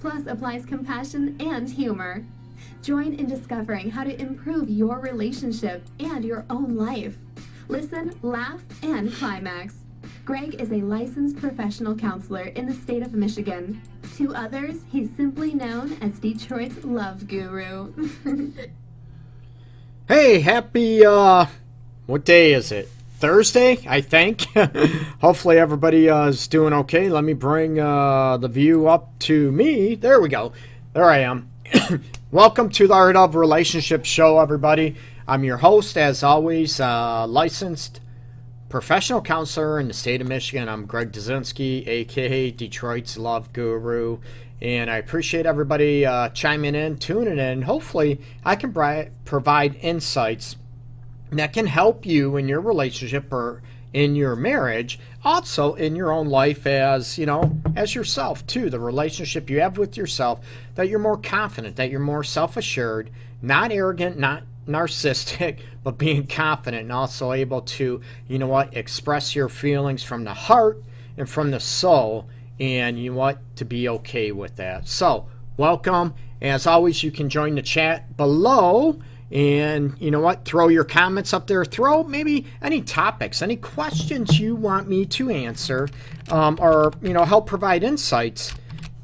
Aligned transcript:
plus 0.00 0.26
applies 0.26 0.64
compassion 0.64 1.36
and 1.40 1.68
humor. 1.68 2.24
Join 2.82 3.14
in 3.14 3.26
discovering 3.26 3.90
how 3.90 4.04
to 4.04 4.20
improve 4.20 4.68
your 4.68 4.98
relationship 4.98 5.84
and 5.98 6.24
your 6.24 6.44
own 6.48 6.76
life. 6.76 7.16
Listen, 7.68 8.12
laugh, 8.22 8.62
and 8.82 9.12
climax. 9.12 9.74
Greg 10.24 10.60
is 10.60 10.72
a 10.72 10.76
licensed 10.76 11.36
professional 11.36 11.94
counselor 11.94 12.44
in 12.44 12.66
the 12.66 12.74
state 12.74 13.02
of 13.02 13.12
Michigan. 13.12 13.80
To 14.16 14.34
others, 14.34 14.76
he's 14.90 15.10
simply 15.16 15.54
known 15.54 15.96
as 16.00 16.18
Detroit's 16.18 16.84
love 16.84 17.26
guru. 17.28 17.92
hey, 20.08 20.40
happy, 20.40 21.04
uh, 21.04 21.46
what 22.06 22.24
day 22.24 22.52
is 22.52 22.72
it? 22.72 22.88
Thursday, 23.20 23.78
I 23.86 24.00
think. 24.00 24.46
Hopefully, 25.20 25.58
everybody 25.58 26.08
uh, 26.08 26.28
is 26.28 26.48
doing 26.48 26.72
okay. 26.72 27.10
Let 27.10 27.22
me 27.22 27.34
bring 27.34 27.78
uh, 27.78 28.38
the 28.38 28.48
view 28.48 28.88
up 28.88 29.10
to 29.20 29.52
me. 29.52 29.94
There 29.94 30.22
we 30.22 30.30
go. 30.30 30.54
There 30.94 31.04
I 31.04 31.18
am. 31.18 31.50
Welcome 32.30 32.70
to 32.70 32.88
the 32.88 32.94
Art 32.94 33.16
of 33.16 33.34
Relationship 33.34 34.06
Show, 34.06 34.40
everybody. 34.40 34.96
I'm 35.28 35.44
your 35.44 35.58
host, 35.58 35.98
as 35.98 36.22
always, 36.22 36.80
uh, 36.80 37.26
licensed 37.26 38.00
professional 38.70 39.20
counselor 39.20 39.78
in 39.78 39.88
the 39.88 39.94
state 39.94 40.22
of 40.22 40.26
Michigan. 40.26 40.66
I'm 40.66 40.86
Greg 40.86 41.12
Dudzinski, 41.12 41.86
aka 41.86 42.50
Detroit's 42.50 43.18
Love 43.18 43.52
Guru. 43.52 44.20
And 44.62 44.90
I 44.90 44.96
appreciate 44.96 45.44
everybody 45.44 46.06
uh, 46.06 46.30
chiming 46.30 46.74
in, 46.74 46.96
tuning 46.96 47.38
in. 47.38 47.62
Hopefully, 47.62 48.22
I 48.46 48.56
can 48.56 48.72
provide 49.26 49.76
insights 49.82 50.56
that 51.30 51.52
can 51.52 51.66
help 51.66 52.04
you 52.04 52.36
in 52.36 52.48
your 52.48 52.60
relationship 52.60 53.32
or 53.32 53.62
in 53.92 54.14
your 54.14 54.36
marriage 54.36 55.00
also 55.24 55.74
in 55.74 55.96
your 55.96 56.12
own 56.12 56.28
life 56.28 56.64
as 56.64 57.18
you 57.18 57.26
know 57.26 57.60
as 57.74 57.94
yourself 57.94 58.46
too 58.46 58.70
the 58.70 58.78
relationship 58.78 59.50
you 59.50 59.60
have 59.60 59.76
with 59.76 59.96
yourself 59.96 60.38
that 60.76 60.88
you're 60.88 60.98
more 60.98 61.16
confident 61.16 61.74
that 61.74 61.90
you're 61.90 61.98
more 61.98 62.22
self-assured 62.22 63.10
not 63.42 63.72
arrogant 63.72 64.16
not 64.16 64.44
narcissistic 64.68 65.58
but 65.82 65.98
being 65.98 66.24
confident 66.24 66.82
and 66.82 66.92
also 66.92 67.32
able 67.32 67.62
to 67.62 68.00
you 68.28 68.38
know 68.38 68.46
what 68.46 68.76
express 68.76 69.34
your 69.34 69.48
feelings 69.48 70.04
from 70.04 70.22
the 70.22 70.34
heart 70.34 70.80
and 71.16 71.28
from 71.28 71.50
the 71.50 71.60
soul 71.60 72.28
and 72.60 73.02
you 73.02 73.14
want 73.14 73.38
to 73.56 73.64
be 73.64 73.88
okay 73.88 74.30
with 74.32 74.56
that. 74.56 74.86
So 74.86 75.26
welcome. 75.56 76.14
As 76.42 76.66
always 76.66 77.02
you 77.02 77.10
can 77.10 77.28
join 77.28 77.54
the 77.54 77.62
chat 77.62 78.16
below 78.16 79.00
and 79.30 79.94
you 80.00 80.10
know 80.10 80.20
what? 80.20 80.44
Throw 80.44 80.68
your 80.68 80.84
comments 80.84 81.32
up 81.32 81.46
there. 81.46 81.64
Throw 81.64 82.02
maybe 82.04 82.46
any 82.60 82.82
topics, 82.82 83.42
any 83.42 83.56
questions 83.56 84.40
you 84.40 84.56
want 84.56 84.88
me 84.88 85.06
to 85.06 85.30
answer, 85.30 85.88
um, 86.30 86.58
or 86.60 86.92
you 87.00 87.12
know, 87.12 87.24
help 87.24 87.46
provide 87.46 87.82
insights 87.82 88.54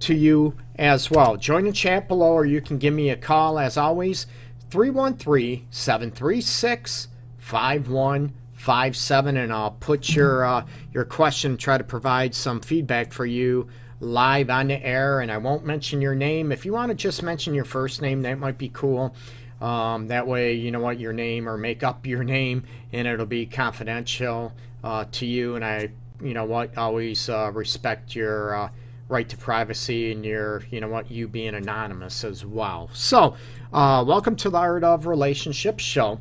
to 0.01 0.15
you 0.15 0.55
as 0.77 1.11
well. 1.11 1.37
Join 1.37 1.65
the 1.65 1.73
chat 1.73 2.09
below, 2.09 2.33
or 2.33 2.45
you 2.45 2.61
can 2.61 2.79
give 2.79 2.93
me 2.93 3.11
a 3.11 3.17
call 3.17 3.59
as 3.59 3.77
always 3.77 4.27
313 4.71 5.67
736 5.71 7.09
5157, 7.39 9.37
and 9.37 9.53
I'll 9.53 9.71
put 9.71 10.13
your, 10.13 10.45
uh, 10.45 10.67
your 10.93 11.05
question, 11.05 11.57
try 11.57 11.79
to 11.79 11.85
provide 11.85 12.35
some 12.35 12.61
feedback 12.61 13.13
for 13.13 13.25
you 13.25 13.69
live 14.01 14.51
on 14.51 14.67
the 14.67 14.85
air. 14.85 15.21
And 15.21 15.31
I 15.31 15.39
won't 15.39 15.65
mention 15.65 16.03
your 16.03 16.17
name. 16.17 16.51
If 16.51 16.67
you 16.67 16.73
want 16.73 16.89
to 16.91 16.97
just 16.97 17.23
mention 17.23 17.55
your 17.55 17.65
first 17.65 18.03
name, 18.03 18.23
that 18.23 18.41
might 18.41 18.59
be 18.59 18.69
cool. 18.69 19.15
Um, 19.61 20.09
that 20.09 20.27
way, 20.27 20.55
you 20.55 20.71
know 20.71 20.81
what, 20.81 21.01
your 21.01 21.13
name 21.13 21.49
or 21.49 21.57
make 21.57 21.83
up 21.83 22.07
your 22.07 22.25
name 22.25 22.65
and 22.93 23.09
it'll 23.09 23.27
be 23.27 23.47
confidential 23.47 24.53
uh, 24.85 25.07
to 25.13 25.27
you. 25.27 25.57
And 25.57 25.65
I, 25.65 25.91
you 26.23 26.35
know 26.35 26.45
what, 26.45 26.77
always 26.77 27.29
uh, 27.29 27.51
respect 27.53 28.15
your 28.15 28.55
uh, 28.55 28.69
right 29.09 29.29
to 29.29 29.37
privacy 29.37 30.13
and 30.13 30.25
your, 30.25 30.63
you 30.71 30.81
know 30.81 30.89
what, 30.89 31.11
you 31.11 31.29
being 31.29 31.55
anonymous 31.55 32.25
as 32.25 32.45
well. 32.45 32.91
So, 32.93 33.37
uh, 33.73 34.05
welcome 34.07 34.37
to 34.37 34.51
the 34.51 34.59
Art 34.59 34.85
of 34.85 35.07
Relationships 35.07 35.83
show. 35.83 36.21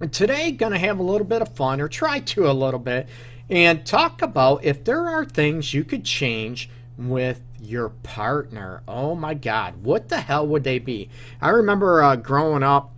And 0.00 0.12
today, 0.12 0.52
to 0.52 0.78
have 0.78 0.98
a 0.98 1.02
little 1.02 1.26
bit 1.26 1.42
of 1.42 1.48
fun 1.56 1.80
or 1.80 1.88
try 1.88 2.20
to 2.20 2.50
a 2.50 2.52
little 2.52 2.78
bit 2.78 3.08
and 3.50 3.84
talk 3.84 4.22
about 4.22 4.62
if 4.62 4.84
there 4.84 5.08
are 5.08 5.24
things 5.24 5.74
you 5.74 5.84
could 5.84 6.04
change 6.04 6.68
with 6.96 7.40
your 7.68 7.90
partner. 7.90 8.82
Oh 8.88 9.14
my 9.14 9.34
God, 9.34 9.82
what 9.82 10.08
the 10.08 10.20
hell 10.20 10.46
would 10.46 10.64
they 10.64 10.78
be? 10.78 11.10
I 11.40 11.50
remember 11.50 12.02
uh, 12.02 12.16
growing 12.16 12.62
up 12.62 12.92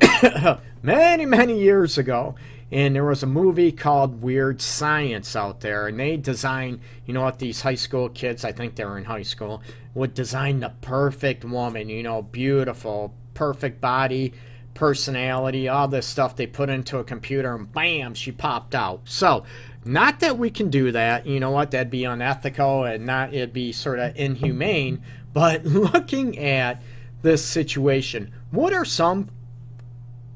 many, 0.82 1.24
many 1.24 1.60
years 1.60 1.96
ago, 1.96 2.34
and 2.70 2.94
there 2.94 3.04
was 3.04 3.22
a 3.22 3.26
movie 3.26 3.70
called 3.70 4.22
Weird 4.22 4.60
Science 4.60 5.36
out 5.36 5.60
there, 5.60 5.86
and 5.86 6.00
they 6.00 6.16
designed, 6.16 6.80
you 7.06 7.14
know 7.14 7.22
what, 7.22 7.38
these 7.38 7.62
high 7.62 7.74
school 7.74 8.08
kids, 8.08 8.44
I 8.44 8.52
think 8.52 8.74
they 8.74 8.84
were 8.84 8.98
in 8.98 9.04
high 9.04 9.22
school, 9.22 9.62
would 9.94 10.14
design 10.14 10.60
the 10.60 10.72
perfect 10.80 11.44
woman, 11.44 11.88
you 11.88 12.02
know, 12.02 12.22
beautiful, 12.22 13.14
perfect 13.34 13.80
body, 13.80 14.32
personality, 14.74 15.68
all 15.68 15.88
this 15.88 16.06
stuff 16.06 16.36
they 16.36 16.46
put 16.46 16.70
into 16.70 16.98
a 16.98 17.04
computer, 17.04 17.54
and 17.54 17.72
bam, 17.72 18.14
she 18.14 18.32
popped 18.32 18.74
out. 18.74 19.02
So, 19.04 19.44
not 19.84 20.20
that 20.20 20.38
we 20.38 20.50
can 20.50 20.70
do 20.70 20.92
that, 20.92 21.26
you 21.26 21.40
know 21.40 21.50
what, 21.50 21.70
that'd 21.72 21.90
be 21.90 22.04
unethical 22.04 22.84
and 22.84 23.04
not 23.04 23.34
it'd 23.34 23.52
be 23.52 23.72
sort 23.72 23.98
of 23.98 24.16
inhumane, 24.16 25.02
but 25.32 25.64
looking 25.64 26.38
at 26.38 26.82
this 27.22 27.44
situation, 27.44 28.32
what 28.50 28.72
are 28.72 28.84
some 28.84 29.28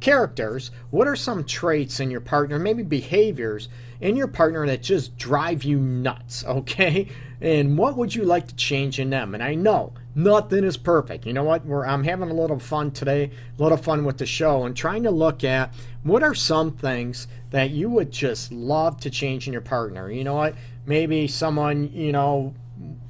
characters, 0.01 0.71
what 0.91 1.09
are 1.09 1.17
some 1.17 1.45
traits 1.45 2.01
in 2.01 2.11
your 2.11 2.21
partner, 2.21 2.59
maybe 2.59 2.83
behaviors 2.83 3.69
in 4.01 4.17
your 4.17 4.29
partner 4.29 4.67
that 4.67 4.83
just 4.83 5.17
drive 5.17 5.65
you 5.65 5.79
nuts, 5.79 6.45
okay? 6.47 7.09
And 7.41 7.77
what 7.77 7.97
would 7.97 8.15
you 8.15 8.25
like 8.25 8.49
to 8.49 8.57
change 8.57 8.99
in 8.99 9.11
them? 9.11 9.35
And 9.35 9.43
I 9.43 9.55
know 9.55 9.93
nothing 10.17 10.65
is 10.65 10.77
perfect. 10.77 11.27
You 11.27 11.33
know 11.33 11.45
what? 11.45 11.65
We're, 11.65 11.87
I'm 11.87 12.03
having 12.03 12.31
a 12.31 12.35
little 12.35 12.59
fun 12.59 12.91
today, 12.91 13.31
a 13.57 13.63
little 13.63 13.79
fun 13.79 14.05
with 14.05 14.19
the 14.19 14.27
show, 14.27 14.65
and 14.65 14.77
trying 14.77 15.05
to 15.05 15.11
look 15.11 15.45
at 15.45 15.73
what 16.03 16.23
are 16.25 16.35
some 16.35 16.73
things 16.73 17.29
that 17.51 17.71
you 17.71 17.91
would 17.91 18.11
just 18.11 18.51
love 18.51 18.99
to 19.01 19.11
change 19.11 19.47
in 19.47 19.53
your 19.53 19.63
partner. 19.63 20.11
You 20.11 20.25
know 20.25 20.35
what? 20.35 20.55
Maybe 20.87 21.29
someone, 21.29 21.93
you 21.93 22.13
know, 22.13 22.55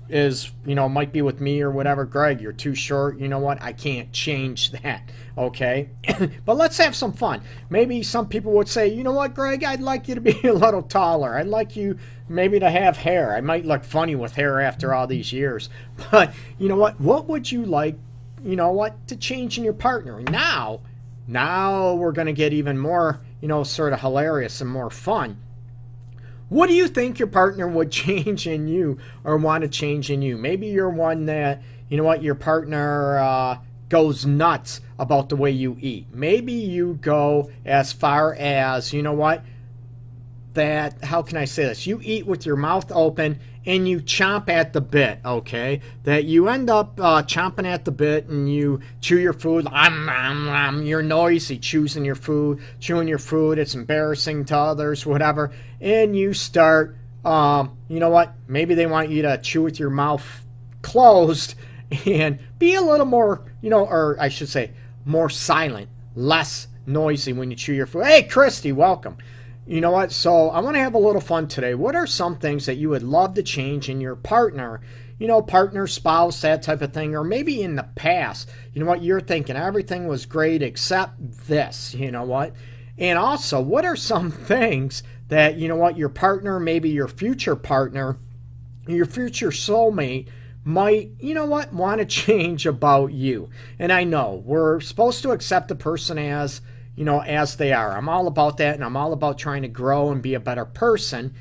is, 0.08 0.52
you 0.64 0.74
know, 0.74 0.88
might 0.88 1.12
be 1.12 1.22
with 1.22 1.40
me 1.40 1.60
or 1.60 1.70
whatever. 1.70 2.04
Greg, 2.04 2.40
you're 2.40 2.52
too 2.52 2.74
short. 2.74 3.18
You 3.18 3.28
know 3.28 3.38
what? 3.38 3.60
I 3.62 3.72
can't 3.72 4.12
change 4.12 4.70
that. 4.82 5.02
Okay. 5.36 5.90
but 6.44 6.56
let's 6.56 6.78
have 6.78 6.94
some 6.94 7.12
fun. 7.12 7.42
Maybe 7.70 8.02
some 8.02 8.28
people 8.28 8.52
would 8.52 8.68
say, 8.68 8.88
you 8.88 9.02
know 9.02 9.12
what, 9.12 9.34
Greg, 9.34 9.64
I'd 9.64 9.80
like 9.80 10.08
you 10.08 10.14
to 10.14 10.20
be 10.20 10.40
a 10.44 10.52
little 10.52 10.82
taller. 10.82 11.36
I'd 11.36 11.46
like 11.46 11.76
you 11.76 11.98
maybe 12.28 12.58
to 12.60 12.70
have 12.70 12.96
hair. 12.96 13.34
I 13.34 13.40
might 13.40 13.64
look 13.64 13.84
funny 13.84 14.14
with 14.14 14.34
hair 14.34 14.60
after 14.60 14.94
all 14.94 15.06
these 15.06 15.32
years. 15.32 15.68
But 16.10 16.34
you 16.58 16.68
know 16.68 16.76
what? 16.76 17.00
What 17.00 17.26
would 17.26 17.50
you 17.50 17.64
like, 17.64 17.96
you 18.44 18.56
know 18.56 18.70
what, 18.70 19.08
to 19.08 19.16
change 19.16 19.58
in 19.58 19.64
your 19.64 19.72
partner? 19.72 20.20
Now, 20.20 20.80
now 21.26 21.94
we're 21.94 22.12
going 22.12 22.26
to 22.26 22.32
get 22.32 22.52
even 22.52 22.78
more, 22.78 23.20
you 23.40 23.48
know, 23.48 23.64
sort 23.64 23.92
of 23.92 24.00
hilarious 24.00 24.60
and 24.60 24.70
more 24.70 24.90
fun. 24.90 25.38
What 26.48 26.68
do 26.68 26.74
you 26.74 26.86
think 26.88 27.18
your 27.18 27.28
partner 27.28 27.66
would 27.66 27.90
change 28.06 28.46
in 28.46 28.68
you 28.68 28.98
or 29.24 29.36
want 29.36 29.62
to 29.62 29.68
change 29.68 30.10
in 30.10 30.22
you? 30.22 30.36
Maybe 30.36 30.68
you're 30.68 30.90
one 30.90 31.26
that, 31.26 31.62
you 31.88 31.96
know 31.96 32.04
what, 32.04 32.22
your 32.22 32.34
partner 32.34 33.18
uh, 33.18 33.58
goes 33.88 34.26
nuts 34.26 34.80
about 34.98 35.28
the 35.28 35.36
way 35.36 35.50
you 35.50 35.76
eat. 35.80 36.06
Maybe 36.12 36.52
you 36.52 36.98
go 37.00 37.50
as 37.64 37.92
far 37.92 38.34
as, 38.34 38.92
you 38.92 39.02
know 39.02 39.12
what, 39.12 39.42
that, 40.54 41.04
how 41.04 41.22
can 41.22 41.36
I 41.36 41.44
say 41.44 41.64
this? 41.64 41.86
You 41.86 42.00
eat 42.02 42.26
with 42.26 42.46
your 42.46 42.56
mouth 42.56 42.90
open 42.92 43.40
and 43.66 43.88
you 43.88 44.00
chomp 44.00 44.48
at 44.48 44.72
the 44.72 44.80
bit, 44.80 45.18
okay? 45.24 45.80
That 46.04 46.24
you 46.24 46.48
end 46.48 46.70
up 46.70 47.00
uh, 47.00 47.22
chomping 47.24 47.66
at 47.66 47.84
the 47.84 47.90
bit 47.90 48.28
and 48.28 48.50
you 48.52 48.80
chew 49.00 49.18
your 49.18 49.32
food. 49.32 49.66
You're 49.72 51.02
noisy, 51.02 51.58
choosing 51.58 52.04
your 52.04 52.14
food, 52.14 52.60
chewing 52.78 53.08
your 53.08 53.18
food. 53.18 53.58
It's 53.58 53.74
embarrassing 53.74 54.44
to 54.46 54.56
others, 54.56 55.04
whatever. 55.04 55.52
And 55.80 56.16
you 56.16 56.32
start, 56.32 56.96
um, 57.24 57.76
you 57.88 57.98
know 57.98 58.10
what? 58.10 58.32
Maybe 58.46 58.74
they 58.74 58.86
want 58.86 59.10
you 59.10 59.22
to 59.22 59.38
chew 59.38 59.62
with 59.62 59.80
your 59.80 59.90
mouth 59.90 60.24
closed 60.82 61.56
and 62.06 62.38
be 62.60 62.76
a 62.76 62.80
little 62.80 63.06
more, 63.06 63.42
you 63.60 63.70
know, 63.70 63.84
or 63.84 64.16
I 64.20 64.28
should 64.28 64.48
say, 64.48 64.70
more 65.04 65.28
silent, 65.28 65.88
less 66.14 66.68
noisy 66.86 67.32
when 67.32 67.50
you 67.50 67.56
chew 67.56 67.74
your 67.74 67.86
food. 67.86 68.04
Hey, 68.04 68.22
Christy, 68.22 68.70
welcome. 68.70 69.16
You 69.66 69.80
know 69.80 69.90
what? 69.90 70.12
So 70.12 70.50
I 70.50 70.60
want 70.60 70.76
to 70.76 70.80
have 70.80 70.94
a 70.94 70.98
little 70.98 71.20
fun 71.20 71.48
today. 71.48 71.74
What 71.74 71.96
are 71.96 72.06
some 72.06 72.38
things 72.38 72.66
that 72.66 72.76
you 72.76 72.90
would 72.90 73.02
love 73.02 73.34
to 73.34 73.42
change 73.42 73.88
in 73.88 74.00
your 74.00 74.14
partner? 74.14 74.80
You 75.18 75.26
know, 75.26 75.42
partner, 75.42 75.86
spouse, 75.86 76.40
that 76.42 76.62
type 76.62 76.82
of 76.82 76.92
thing, 76.92 77.16
or 77.16 77.24
maybe 77.24 77.62
in 77.62 77.74
the 77.74 77.82
past. 77.82 78.48
You 78.72 78.80
know 78.80 78.86
what? 78.86 79.02
You're 79.02 79.20
thinking 79.20 79.56
everything 79.56 80.06
was 80.06 80.26
great 80.26 80.62
except 80.62 81.14
this. 81.48 81.94
You 81.94 82.12
know 82.12 82.22
what? 82.22 82.54
And 82.96 83.18
also, 83.18 83.60
what 83.60 83.84
are 83.84 83.96
some 83.96 84.30
things 84.30 85.02
that, 85.28 85.56
you 85.56 85.66
know 85.68 85.76
what, 85.76 85.96
your 85.96 86.10
partner, 86.10 86.60
maybe 86.60 86.90
your 86.90 87.08
future 87.08 87.56
partner, 87.56 88.18
your 88.86 89.06
future 89.06 89.50
soulmate, 89.50 90.28
might, 90.62 91.10
you 91.18 91.34
know 91.34 91.46
what, 91.46 91.72
want 91.72 91.98
to 92.00 92.04
change 92.06 92.66
about 92.66 93.12
you. 93.12 93.50
And 93.80 93.92
I 93.92 94.04
know 94.04 94.42
we're 94.44 94.80
supposed 94.80 95.22
to 95.22 95.32
accept 95.32 95.68
the 95.68 95.74
person 95.74 96.18
as 96.18 96.60
you 96.96 97.04
know, 97.04 97.22
as 97.22 97.56
they 97.56 97.72
are. 97.72 97.96
I'm 97.96 98.08
all 98.08 98.26
about 98.26 98.56
that 98.56 98.74
and 98.74 98.84
I'm 98.84 98.96
all 98.96 99.12
about 99.12 99.38
trying 99.38 99.62
to 99.62 99.68
grow 99.68 100.10
and 100.10 100.22
be 100.22 100.34
a 100.34 100.40
better 100.40 100.64
person. 100.64 101.34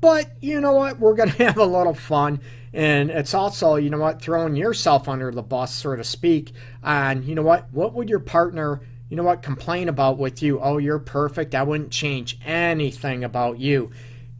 But 0.00 0.30
you 0.40 0.60
know 0.60 0.72
what? 0.72 0.98
We're 0.98 1.14
going 1.14 1.30
to 1.32 1.44
have 1.44 1.58
a 1.58 1.64
little 1.64 1.94
fun. 1.94 2.40
And 2.72 3.10
it's 3.10 3.34
also, 3.34 3.76
you 3.76 3.90
know 3.90 3.98
what, 3.98 4.22
throwing 4.22 4.56
yourself 4.56 5.08
under 5.08 5.30
the 5.30 5.42
bus, 5.42 5.74
so 5.74 5.94
to 5.94 6.04
speak, 6.04 6.52
on, 6.82 7.22
you 7.24 7.34
know 7.34 7.42
what, 7.42 7.70
what 7.70 7.92
would 7.92 8.08
your 8.08 8.20
partner, 8.20 8.80
you 9.10 9.16
know 9.16 9.24
what, 9.24 9.42
complain 9.42 9.90
about 9.90 10.16
with 10.16 10.42
you? 10.42 10.58
Oh, 10.58 10.78
you're 10.78 10.98
perfect. 10.98 11.54
I 11.54 11.64
wouldn't 11.64 11.90
change 11.90 12.38
anything 12.46 13.24
about 13.24 13.58
you. 13.58 13.90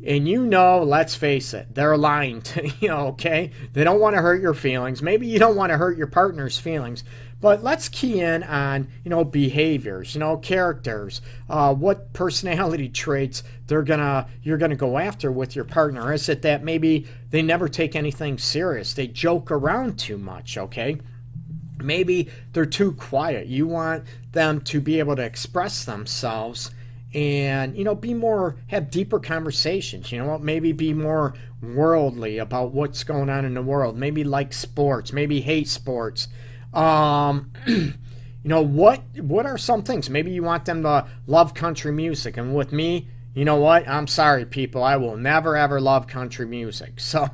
And 0.04 0.26
you 0.28 0.44
know, 0.46 0.82
let's 0.82 1.14
face 1.14 1.54
it, 1.54 1.74
they're 1.74 1.96
lying 1.96 2.42
to 2.42 2.68
you, 2.80 2.90
okay? 2.90 3.52
They 3.72 3.84
don't 3.84 4.00
want 4.00 4.16
to 4.16 4.22
hurt 4.22 4.42
your 4.42 4.54
feelings. 4.54 5.02
Maybe 5.02 5.26
you 5.26 5.38
don't 5.38 5.56
want 5.56 5.70
to 5.70 5.78
hurt 5.78 5.96
your 5.96 6.08
partner's 6.08 6.58
feelings, 6.58 7.04
but 7.40 7.62
let's 7.62 7.88
key 7.88 8.20
in 8.20 8.42
on, 8.42 8.88
you 9.04 9.10
know, 9.10 9.24
behaviors, 9.24 10.14
you 10.14 10.20
know, 10.20 10.36
characters, 10.36 11.20
uh, 11.48 11.74
what 11.74 12.12
personality 12.12 12.88
traits 12.88 13.42
they're 13.66 13.82
gonna 13.82 14.26
you're 14.42 14.58
gonna 14.58 14.76
go 14.76 14.98
after 14.98 15.32
with 15.32 15.56
your 15.56 15.64
partner. 15.64 16.12
Is 16.12 16.28
it 16.28 16.42
that 16.42 16.62
maybe 16.62 17.06
they 17.30 17.42
never 17.42 17.68
take 17.68 17.96
anything 17.96 18.38
serious? 18.38 18.94
They 18.94 19.06
joke 19.06 19.50
around 19.50 19.98
too 19.98 20.18
much, 20.18 20.58
okay? 20.58 20.98
Maybe 21.82 22.28
they're 22.52 22.66
too 22.66 22.92
quiet. 22.92 23.46
You 23.46 23.66
want 23.66 24.04
them 24.32 24.60
to 24.62 24.80
be 24.80 24.98
able 24.98 25.16
to 25.16 25.22
express 25.22 25.84
themselves 25.84 26.70
and 27.14 27.76
you 27.76 27.84
know 27.84 27.94
be 27.94 28.14
more 28.14 28.56
have 28.68 28.90
deeper 28.90 29.20
conversations 29.20 30.10
you 30.10 30.18
know 30.18 30.26
what 30.26 30.40
maybe 30.40 30.72
be 30.72 30.94
more 30.94 31.34
worldly 31.62 32.38
about 32.38 32.72
what's 32.72 33.04
going 33.04 33.28
on 33.28 33.44
in 33.44 33.54
the 33.54 33.62
world 33.62 33.96
maybe 33.96 34.24
like 34.24 34.52
sports 34.52 35.12
maybe 35.12 35.40
hate 35.40 35.68
sports 35.68 36.28
um, 36.72 37.52
you 37.66 37.92
know 38.44 38.62
what? 38.62 39.02
What 39.18 39.46
are 39.46 39.58
some 39.58 39.82
things? 39.82 40.08
Maybe 40.10 40.30
you 40.30 40.42
want 40.42 40.64
them 40.64 40.82
to 40.82 41.06
love 41.26 41.54
country 41.54 41.92
music, 41.92 42.36
and 42.36 42.54
with 42.54 42.72
me, 42.72 43.08
you 43.34 43.44
know 43.44 43.56
what? 43.56 43.88
I'm 43.88 44.06
sorry, 44.06 44.44
people. 44.44 44.82
I 44.82 44.96
will 44.96 45.16
never 45.16 45.56
ever 45.56 45.80
love 45.80 46.06
country 46.06 46.46
music. 46.46 46.94
So, 46.98 47.28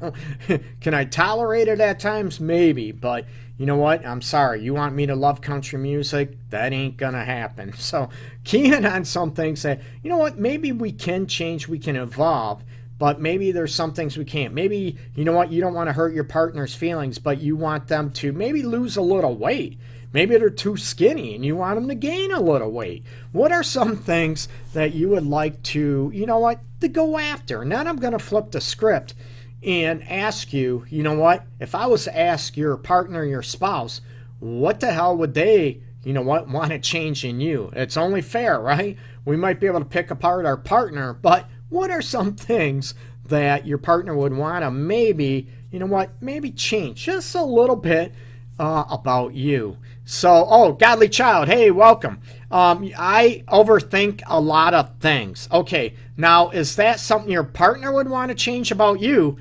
can 0.81 0.95
I 0.95 1.05
tolerate 1.05 1.69
it 1.69 1.81
at 1.81 2.01
times? 2.01 2.41
Maybe, 2.41 2.93
but 2.93 3.27
you 3.59 3.67
know 3.67 3.77
what? 3.77 4.07
I'm 4.07 4.23
sorry. 4.23 4.63
You 4.63 4.73
want 4.73 4.95
me 4.95 5.07
to 5.07 5.15
love 5.15 5.41
country 5.41 5.79
music? 5.79 6.39
That 6.51 6.73
ain't 6.73 6.97
gonna 6.97 7.25
happen. 7.25 7.75
So, 7.79 8.09
keying 8.45 8.87
on 8.87 9.05
some 9.05 9.33
things 9.33 9.63
that 9.63 9.81
you 10.03 10.09
know 10.09 10.17
what? 10.17 10.39
Maybe 10.39 10.73
we 10.73 10.93
can 10.93 11.27
change. 11.27 11.69
We 11.69 11.79
can 11.79 11.97
evolve 11.97 12.63
but 12.99 13.21
maybe 13.21 13.53
there's 13.53 13.75
some 13.75 13.93
things 13.93 14.17
we 14.17 14.25
can't. 14.25 14.53
Maybe, 14.53 14.99
you 15.15 15.25
know 15.25 15.33
what, 15.33 15.53
you 15.53 15.61
don't 15.61 15.75
want 15.75 15.89
to 15.89 15.93
hurt 15.93 16.15
your 16.15 16.25
partner's 16.25 16.75
feelings, 16.75 17.19
but 17.19 17.41
you 17.41 17.57
want 17.57 17.87
them 17.87 18.11
to 18.15 18.33
maybe 18.33 18.63
lose 18.63 18.97
a 18.97 19.03
little 19.03 19.37
weight. 19.37 19.79
Maybe 20.13 20.37
they're 20.37 20.51
too 20.51 20.77
skinny 20.77 21.35
and 21.35 21.45
you 21.45 21.55
want 21.55 21.77
them 21.77 21.89
to 21.89 21.95
gain 21.95 22.33
a 22.33 22.41
little 22.41 22.73
weight. 22.73 23.05
What 23.31 23.53
are 23.53 23.63
some 23.63 23.97
things 23.97 24.49
that 24.73 24.95
you 24.95 25.11
would 25.11 25.27
like 25.27 25.63
to, 25.65 26.11
you 26.13 26.27
know 26.27 26.39
what, 26.39 26.61
to 26.81 26.89
go 26.89 27.19
after? 27.19 27.65
Then 27.65 27.87
I'm 27.87 27.97
going 27.97 28.15
to 28.15 28.19
flip 28.19 28.51
the 28.51 28.61
script 28.61 29.15
and 29.63 30.03
ask 30.09 30.53
you, 30.53 30.85
you 30.89 31.03
know 31.03 31.19
what, 31.19 31.45
if 31.61 31.75
I 31.75 31.87
was 31.87 32.05
to 32.05 32.19
ask 32.19 32.57
your 32.57 32.77
partner, 32.77 33.25
your 33.25 33.43
spouse, 33.43 34.01
what 34.39 34.81
the 34.81 34.93
hell 34.93 35.17
would 35.17 35.35
they, 35.35 35.81
you 36.05 36.13
know 36.13 36.23
what, 36.23 36.49
want 36.51 36.71
to 36.71 36.79
change 36.79 37.25
in 37.25 37.41
you? 37.41 37.71
It's 37.75 37.97
only 37.97 38.23
fair, 38.23 38.61
right? 38.61 38.97
We 39.25 39.37
might 39.37 39.61
be 39.61 39.67
able 39.67 39.81
to 39.81 39.85
pick 39.85 40.11
apart 40.11 40.47
our 40.47 40.57
partner, 40.57 41.13
but 41.13 41.49
what 41.69 41.91
are 41.91 42.03
some 42.03 42.35
things 42.37 42.95
that 43.27 43.67
your 43.67 43.79
partner 43.79 44.15
would 44.15 44.33
want 44.33 44.65
to 44.65 44.71
maybe, 44.71 45.49
you 45.71 45.79
know 45.79 45.87
what, 45.87 46.11
maybe 46.21 46.51
change 46.51 47.05
just 47.05 47.35
a 47.35 47.43
little 47.43 47.77
bit 47.77 48.13
uh, 48.59 48.85
about 48.91 49.35
you? 49.35 49.77
So, 50.11 50.47
oh, 50.49 50.73
godly 50.73 51.11
child, 51.11 51.49
hey, 51.49 51.71
welcome. 51.71 52.23
Um, 52.51 52.91
I 52.97 53.45
overthink 53.47 54.23
a 54.27 54.41
lot 54.41 54.73
of 54.73 54.99
things. 55.01 55.51
Okay, 55.53 55.97
now 56.17 56.49
is 56.49 56.77
that 56.77 56.99
something 56.99 57.31
your 57.31 57.45
partner 57.45 57.93
would 57.93 58.09
want 58.09 58.31
to 58.31 58.35
change 58.35 58.71
about 58.71 59.03
you? 59.03 59.37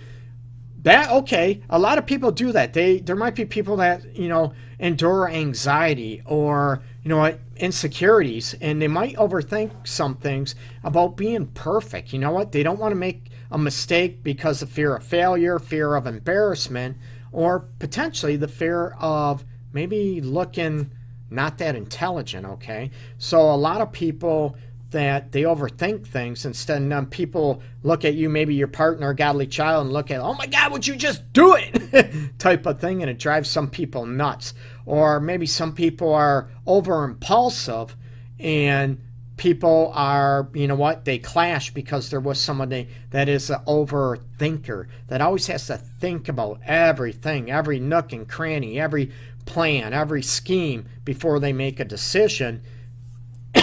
That 0.81 1.09
okay, 1.09 1.61
a 1.69 1.79
lot 1.79 1.97
of 1.97 2.05
people 2.05 2.31
do 2.31 2.51
that. 2.51 2.73
They 2.73 2.99
there 2.99 3.15
might 3.15 3.33
be 3.33 3.45
people 3.45 3.77
that 3.77 4.13
you 4.13 4.27
know 4.27 4.51
endure 4.77 5.29
anxiety 5.29 6.21
or 6.25 6.83
you 7.01 7.07
know 7.07 7.37
insecurities 7.55 8.53
and 8.59 8.81
they 8.81 8.89
might 8.89 9.15
overthink 9.15 9.87
some 9.87 10.15
things 10.15 10.53
about 10.83 11.15
being 11.15 11.45
perfect. 11.45 12.11
You 12.11 12.19
know 12.19 12.31
what? 12.31 12.51
They 12.51 12.61
don't 12.61 12.77
want 12.77 12.91
to 12.91 12.97
make 12.97 13.31
a 13.49 13.57
mistake 13.57 14.21
because 14.21 14.61
of 14.61 14.69
fear 14.69 14.97
of 14.97 15.05
failure, 15.05 15.59
fear 15.59 15.95
of 15.95 16.05
embarrassment, 16.05 16.97
or 17.31 17.61
potentially 17.79 18.35
the 18.35 18.49
fear 18.49 18.97
of 18.99 19.45
maybe 19.73 20.21
looking 20.21 20.91
not 21.29 21.57
that 21.57 21.75
intelligent, 21.75 22.45
okay? 22.45 22.91
So 23.17 23.39
a 23.39 23.55
lot 23.55 23.81
of 23.81 23.91
people 23.91 24.55
that 24.91 25.31
they 25.33 25.41
overthink 25.41 26.07
things 26.07 26.45
instead 26.45 26.81
and 26.81 26.91
then 26.91 26.99
um, 26.99 27.05
people 27.07 27.61
look 27.83 28.05
at 28.05 28.13
you 28.13 28.29
maybe 28.29 28.55
your 28.55 28.69
partner 28.69 29.13
godly 29.13 29.45
child 29.45 29.85
and 29.85 29.93
look 29.93 30.09
at 30.09 30.21
oh 30.21 30.33
my 30.35 30.47
god 30.47 30.71
would 30.71 30.87
you 30.87 30.95
just 30.95 31.21
do 31.33 31.55
it 31.57 32.31
type 32.39 32.65
of 32.65 32.79
thing 32.79 33.01
and 33.01 33.11
it 33.11 33.19
drives 33.19 33.49
some 33.49 33.69
people 33.69 34.05
nuts 34.05 34.53
or 34.85 35.19
maybe 35.19 35.45
some 35.45 35.73
people 35.73 36.13
are 36.13 36.49
over 36.65 37.03
impulsive 37.03 37.97
and 38.39 39.01
people 39.35 39.91
are 39.93 40.47
you 40.53 40.67
know 40.67 40.75
what 40.75 41.03
they 41.03 41.19
clash 41.19 41.73
because 41.73 42.09
there 42.09 42.21
was 42.21 42.39
somebody 42.39 42.87
that 43.11 43.27
is 43.27 43.49
an 43.49 43.59
overthinker 43.67 44.87
that 45.07 45.19
always 45.19 45.47
has 45.47 45.67
to 45.67 45.75
think 45.75 46.29
about 46.29 46.61
everything 46.65 47.51
every 47.51 47.77
nook 47.77 48.13
and 48.13 48.29
cranny 48.29 48.79
every 48.79 49.11
plan 49.47 49.93
every 49.93 50.21
scheme 50.21 50.85
before 51.03 51.39
they 51.39 51.53
make 51.53 51.79
a 51.79 51.85
decision 51.85 52.61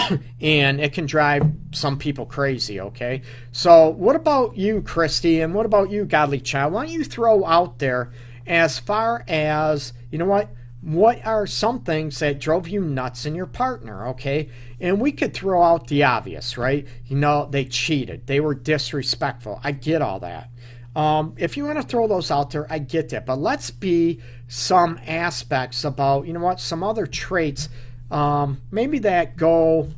and 0.41 0.79
it 0.79 0.93
can 0.93 1.05
drive 1.05 1.49
some 1.71 1.97
people 1.97 2.25
crazy, 2.25 2.79
okay? 2.79 3.21
So, 3.51 3.89
what 3.89 4.15
about 4.15 4.57
you, 4.57 4.81
Christy, 4.81 5.41
and 5.41 5.53
what 5.53 5.65
about 5.65 5.89
you, 5.89 6.05
Godly 6.05 6.39
Child? 6.39 6.73
Why 6.73 6.85
don't 6.85 6.93
you 6.93 7.03
throw 7.03 7.45
out 7.45 7.79
there 7.79 8.11
as 8.47 8.79
far 8.79 9.23
as, 9.27 9.93
you 10.11 10.17
know 10.17 10.25
what? 10.25 10.49
What 10.81 11.25
are 11.25 11.47
some 11.47 11.81
things 11.81 12.19
that 12.19 12.39
drove 12.39 12.67
you 12.67 12.81
nuts 12.81 13.25
in 13.25 13.33
your 13.33 13.47
partner, 13.47 14.09
okay? 14.09 14.49
And 14.79 15.01
we 15.01 15.11
could 15.11 15.33
throw 15.33 15.63
out 15.63 15.87
the 15.87 16.03
obvious, 16.03 16.57
right? 16.57 16.87
You 17.07 17.17
know, 17.17 17.47
they 17.49 17.65
cheated, 17.65 18.27
they 18.27 18.39
were 18.39 18.53
disrespectful. 18.53 19.59
I 19.63 19.71
get 19.71 20.01
all 20.01 20.19
that. 20.19 20.49
Um, 20.95 21.33
if 21.37 21.57
you 21.57 21.65
want 21.65 21.81
to 21.81 21.83
throw 21.87 22.07
those 22.07 22.31
out 22.31 22.51
there, 22.51 22.71
I 22.71 22.79
get 22.79 23.09
that. 23.09 23.25
But 23.25 23.39
let's 23.39 23.69
be 23.69 24.21
some 24.47 24.99
aspects 25.07 25.83
about, 25.83 26.27
you 26.27 26.33
know 26.33 26.39
what, 26.39 26.59
some 26.59 26.83
other 26.83 27.07
traits 27.07 27.69
um, 28.11 28.61
maybe 28.71 28.99
that 28.99 29.35
go, 29.35 29.89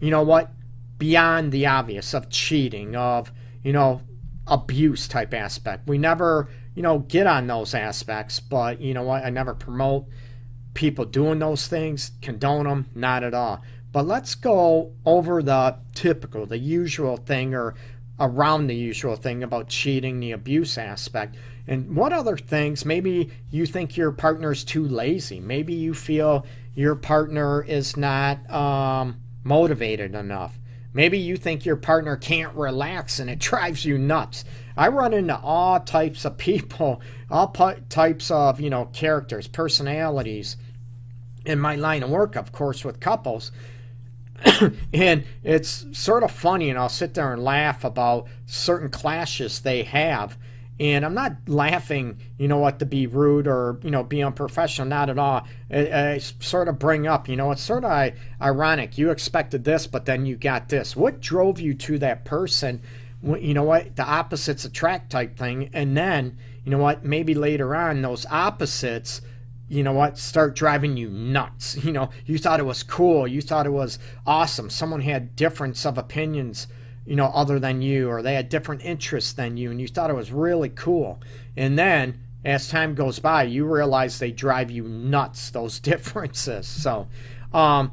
you 0.00 0.10
know 0.10 0.22
what, 0.22 0.50
beyond 0.98 1.52
the 1.52 1.66
obvious 1.66 2.14
of 2.14 2.30
cheating, 2.30 2.94
of, 2.94 3.32
you 3.62 3.72
know, 3.72 4.02
abuse 4.46 5.08
type 5.08 5.32
aspect. 5.32 5.88
We 5.88 5.98
never, 5.98 6.48
you 6.74 6.82
know, 6.82 7.00
get 7.00 7.26
on 7.26 7.46
those 7.46 7.74
aspects, 7.74 8.40
but 8.40 8.80
you 8.80 8.94
know 8.94 9.02
what, 9.02 9.24
I 9.24 9.30
never 9.30 9.54
promote 9.54 10.06
people 10.74 11.04
doing 11.04 11.38
those 11.38 11.66
things, 11.66 12.12
condone 12.20 12.64
them, 12.64 12.88
not 12.94 13.24
at 13.24 13.34
all. 13.34 13.62
But 13.92 14.06
let's 14.06 14.34
go 14.34 14.92
over 15.04 15.42
the 15.42 15.76
typical, 15.94 16.46
the 16.46 16.58
usual 16.58 17.18
thing, 17.18 17.54
or 17.54 17.74
around 18.18 18.66
the 18.66 18.74
usual 18.74 19.16
thing 19.16 19.42
about 19.42 19.68
cheating, 19.68 20.20
the 20.20 20.32
abuse 20.32 20.78
aspect. 20.78 21.36
And 21.66 21.94
what 21.94 22.12
other 22.12 22.36
things? 22.36 22.84
Maybe 22.84 23.30
you 23.50 23.66
think 23.66 23.96
your 23.96 24.10
partner's 24.10 24.64
too 24.64 24.86
lazy. 24.86 25.40
Maybe 25.40 25.74
you 25.74 25.94
feel 25.94 26.44
your 26.74 26.96
partner 26.96 27.62
is 27.62 27.96
not 27.96 28.50
um, 28.50 29.20
motivated 29.44 30.14
enough. 30.14 30.58
Maybe 30.94 31.18
you 31.18 31.36
think 31.36 31.64
your 31.64 31.76
partner 31.76 32.16
can't 32.16 32.54
relax 32.54 33.18
and 33.18 33.30
it 33.30 33.38
drives 33.38 33.84
you 33.84 33.96
nuts. 33.96 34.44
I 34.76 34.88
run 34.88 35.12
into 35.12 35.38
all 35.38 35.80
types 35.80 36.24
of 36.24 36.38
people, 36.38 37.00
all 37.30 37.48
types 37.88 38.30
of, 38.30 38.60
you 38.60 38.70
know, 38.70 38.86
characters, 38.86 39.46
personalities 39.46 40.56
in 41.44 41.58
my 41.58 41.76
line 41.76 42.02
of 42.02 42.10
work, 42.10 42.36
of 42.36 42.52
course, 42.52 42.84
with 42.84 42.98
couples. 42.98 43.52
and 44.94 45.24
it's 45.42 45.86
sort 45.92 46.22
of 46.22 46.30
funny, 46.30 46.70
and 46.70 46.78
I'll 46.78 46.88
sit 46.88 47.14
there 47.14 47.32
and 47.32 47.44
laugh 47.44 47.84
about 47.84 48.26
certain 48.46 48.88
clashes 48.88 49.60
they 49.60 49.82
have 49.84 50.36
And 50.80 51.04
I'm 51.04 51.14
not 51.14 51.36
laughing, 51.46 52.18
you 52.38 52.48
know 52.48 52.58
what, 52.58 52.78
to 52.78 52.86
be 52.86 53.06
rude 53.06 53.46
or, 53.46 53.78
you 53.82 53.90
know, 53.90 54.02
be 54.02 54.22
unprofessional, 54.22 54.88
not 54.88 55.10
at 55.10 55.18
all. 55.18 55.46
I, 55.70 56.12
I 56.14 56.18
sort 56.18 56.68
of 56.68 56.78
bring 56.78 57.06
up, 57.06 57.28
you 57.28 57.36
know, 57.36 57.52
it's 57.52 57.62
sort 57.62 57.84
of 57.84 58.12
ironic. 58.40 58.98
You 58.98 59.10
expected 59.10 59.64
this, 59.64 59.86
but 59.86 60.06
then 60.06 60.26
you 60.26 60.36
got 60.36 60.70
this. 60.70 60.96
What 60.96 61.20
drove 61.20 61.60
you 61.60 61.74
to 61.74 61.98
that 61.98 62.24
person? 62.24 62.82
You 63.22 63.54
know 63.54 63.62
what, 63.62 63.94
the 63.94 64.04
opposites 64.04 64.64
attract 64.64 65.10
type 65.10 65.36
thing. 65.36 65.70
And 65.72 65.96
then, 65.96 66.38
you 66.64 66.70
know 66.70 66.78
what, 66.78 67.04
maybe 67.04 67.34
later 67.34 67.76
on, 67.76 68.02
those 68.02 68.26
opposites 68.26 69.20
you 69.72 69.82
know 69.82 69.92
what, 69.92 70.18
start 70.18 70.54
driving 70.54 70.98
you 70.98 71.08
nuts. 71.08 71.76
You 71.82 71.92
know, 71.92 72.10
you 72.26 72.38
thought 72.38 72.60
it 72.60 72.66
was 72.66 72.82
cool, 72.82 73.26
you 73.26 73.40
thought 73.40 73.66
it 73.66 73.70
was 73.70 73.98
awesome. 74.26 74.68
Someone 74.68 75.00
had 75.00 75.34
difference 75.34 75.86
of 75.86 75.96
opinions, 75.96 76.66
you 77.06 77.16
know, 77.16 77.26
other 77.26 77.58
than 77.58 77.82
you, 77.82 78.08
or 78.08 78.22
they 78.22 78.34
had 78.34 78.48
different 78.48 78.84
interests 78.84 79.32
than 79.32 79.56
you, 79.56 79.70
and 79.70 79.80
you 79.80 79.88
thought 79.88 80.10
it 80.10 80.16
was 80.16 80.30
really 80.30 80.68
cool. 80.68 81.20
And 81.56 81.78
then 81.78 82.20
as 82.44 82.68
time 82.68 82.94
goes 82.94 83.18
by, 83.18 83.44
you 83.44 83.64
realize 83.64 84.18
they 84.18 84.32
drive 84.32 84.70
you 84.70 84.84
nuts, 84.84 85.50
those 85.52 85.80
differences. 85.80 86.66
So, 86.66 87.08
um, 87.52 87.92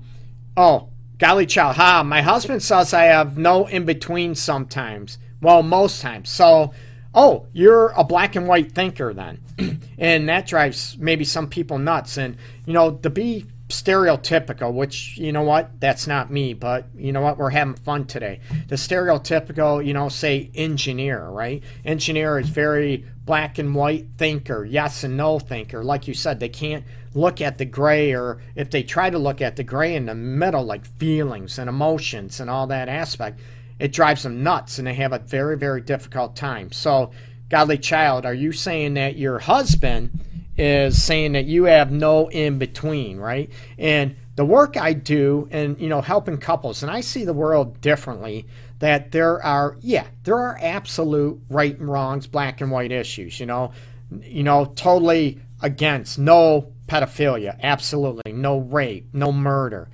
oh, 0.56 0.90
godly 1.18 1.46
child, 1.46 1.76
ha, 1.76 2.04
my 2.04 2.22
husband 2.22 2.64
says 2.64 2.94
I 2.94 3.04
have 3.06 3.38
no 3.38 3.68
in 3.68 3.86
between 3.86 4.36
sometimes. 4.36 5.18
Well, 5.42 5.64
most 5.64 6.02
times. 6.02 6.30
So, 6.30 6.74
oh, 7.14 7.48
you're 7.54 7.90
a 7.90 8.04
black 8.04 8.36
and 8.36 8.48
white 8.48 8.74
thinker 8.74 9.14
then. 9.14 9.40
and 9.98 10.28
that 10.30 10.48
drives 10.48 10.98
maybe 10.98 11.24
some 11.24 11.48
people 11.48 11.78
nuts. 11.78 12.18
And, 12.18 12.38
you 12.66 12.74
know, 12.74 12.92
to 12.92 13.10
be 13.10 13.46
stereotypical, 13.70 14.74
which, 14.74 15.18
you 15.18 15.32
know 15.32 15.44
what, 15.44 15.80
that's 15.80 16.08
not 16.08 16.32
me, 16.32 16.54
but 16.54 16.88
you 16.96 17.12
know 17.12 17.22
what, 17.22 17.38
we're 17.38 17.52
having 17.52 17.76
fun 17.76 18.06
today. 18.06 18.40
The 18.68 18.76
stereotypical, 18.76 19.86
you 19.86 19.94
know, 19.94 20.10
say 20.10 20.50
engineer, 20.56 21.28
right? 21.30 21.64
Engineer 21.86 22.40
is 22.40 22.50
very 22.50 23.06
black 23.26 23.60
and 23.60 23.76
white 23.76 24.08
thinker, 24.18 24.66
yes 24.66 25.04
and 25.04 25.16
no 25.16 25.38
thinker. 25.38 25.84
Like 25.84 26.08
you 26.08 26.16
said, 26.16 26.40
they 26.40 26.50
can't 26.50 26.84
look 27.14 27.42
at 27.42 27.60
the 27.60 27.66
gray, 27.66 28.14
or 28.14 28.42
if 28.56 28.72
they 28.72 28.82
try 28.82 29.12
to 29.12 29.20
look 29.20 29.40
at 29.40 29.56
the 29.56 29.64
gray 29.64 29.96
in 29.96 30.08
the 30.08 30.16
middle, 30.16 30.64
like 30.64 30.86
feelings 30.86 31.60
and 31.60 31.70
emotions 31.70 32.40
and 32.40 32.50
all 32.50 32.66
that 32.68 32.90
aspect, 32.90 33.40
it 33.78 33.94
drives 33.94 34.24
them 34.24 34.42
nuts 34.42 34.80
and 34.80 34.88
they 34.88 34.96
have 34.96 35.14
a 35.14 35.20
very, 35.20 35.58
very 35.58 35.82
difficult 35.82 36.36
time. 36.36 36.72
So, 36.72 37.12
godly 37.50 37.78
child, 37.78 38.26
are 38.26 38.34
you 38.34 38.52
saying 38.52 38.96
that 38.96 39.16
your 39.16 39.40
husband 39.40 40.20
is 40.60 41.02
saying 41.02 41.32
that 41.32 41.46
you 41.46 41.64
have 41.64 41.92
no 41.92 42.30
in 42.30 42.60
between, 42.60 43.18
right? 43.18 43.50
And 43.78 44.16
the 44.36 44.46
work 44.46 44.78
I 44.78 44.94
do 44.94 45.48
and, 45.52 45.80
you 45.80 45.88
know, 45.90 46.02
helping 46.02 46.38
couples, 46.38 46.84
and 46.84 46.92
I 46.92 47.02
see 47.02 47.24
the 47.24 47.34
world 47.34 47.82
differently, 47.82 48.46
that 48.80 49.12
there 49.12 49.44
are, 49.44 49.78
yeah, 49.82 50.08
there 50.24 50.38
are 50.38 50.58
absolute 50.62 51.42
right 51.50 51.78
and 51.78 51.90
wrongs, 51.90 52.28
black 52.28 52.62
and 52.62 52.72
white 52.72 52.92
issues, 52.92 53.40
you 53.40 53.46
know, 53.46 53.72
you 54.22 54.44
know, 54.44 54.66
totally 54.76 55.40
against 55.62 56.20
no 56.20 56.74
pedophilia, 56.88 57.58
absolutely, 57.62 58.32
no 58.34 58.60
rape, 58.60 59.08
no 59.14 59.32
murder 59.32 59.90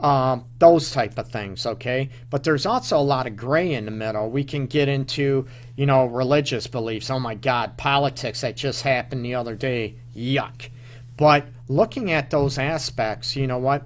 um, 0.00 0.46
those 0.58 0.90
type 0.90 1.18
of 1.18 1.30
things, 1.30 1.66
okay? 1.66 2.08
But 2.30 2.42
there's 2.42 2.66
also 2.66 2.98
a 2.98 3.02
lot 3.02 3.26
of 3.26 3.36
gray 3.36 3.74
in 3.74 3.84
the 3.84 3.90
middle. 3.90 4.30
We 4.30 4.44
can 4.44 4.66
get 4.66 4.88
into, 4.88 5.46
you 5.76 5.86
know, 5.86 6.06
religious 6.06 6.66
beliefs. 6.66 7.10
Oh 7.10 7.20
my 7.20 7.34
God, 7.34 7.76
politics 7.76 8.40
that 8.40 8.56
just 8.56 8.82
happened 8.82 9.24
the 9.24 9.34
other 9.34 9.54
day. 9.54 9.96
Yuck. 10.14 10.70
But 11.16 11.46
looking 11.68 12.10
at 12.10 12.30
those 12.30 12.58
aspects, 12.58 13.36
you 13.36 13.46
know 13.46 13.58
what? 13.58 13.84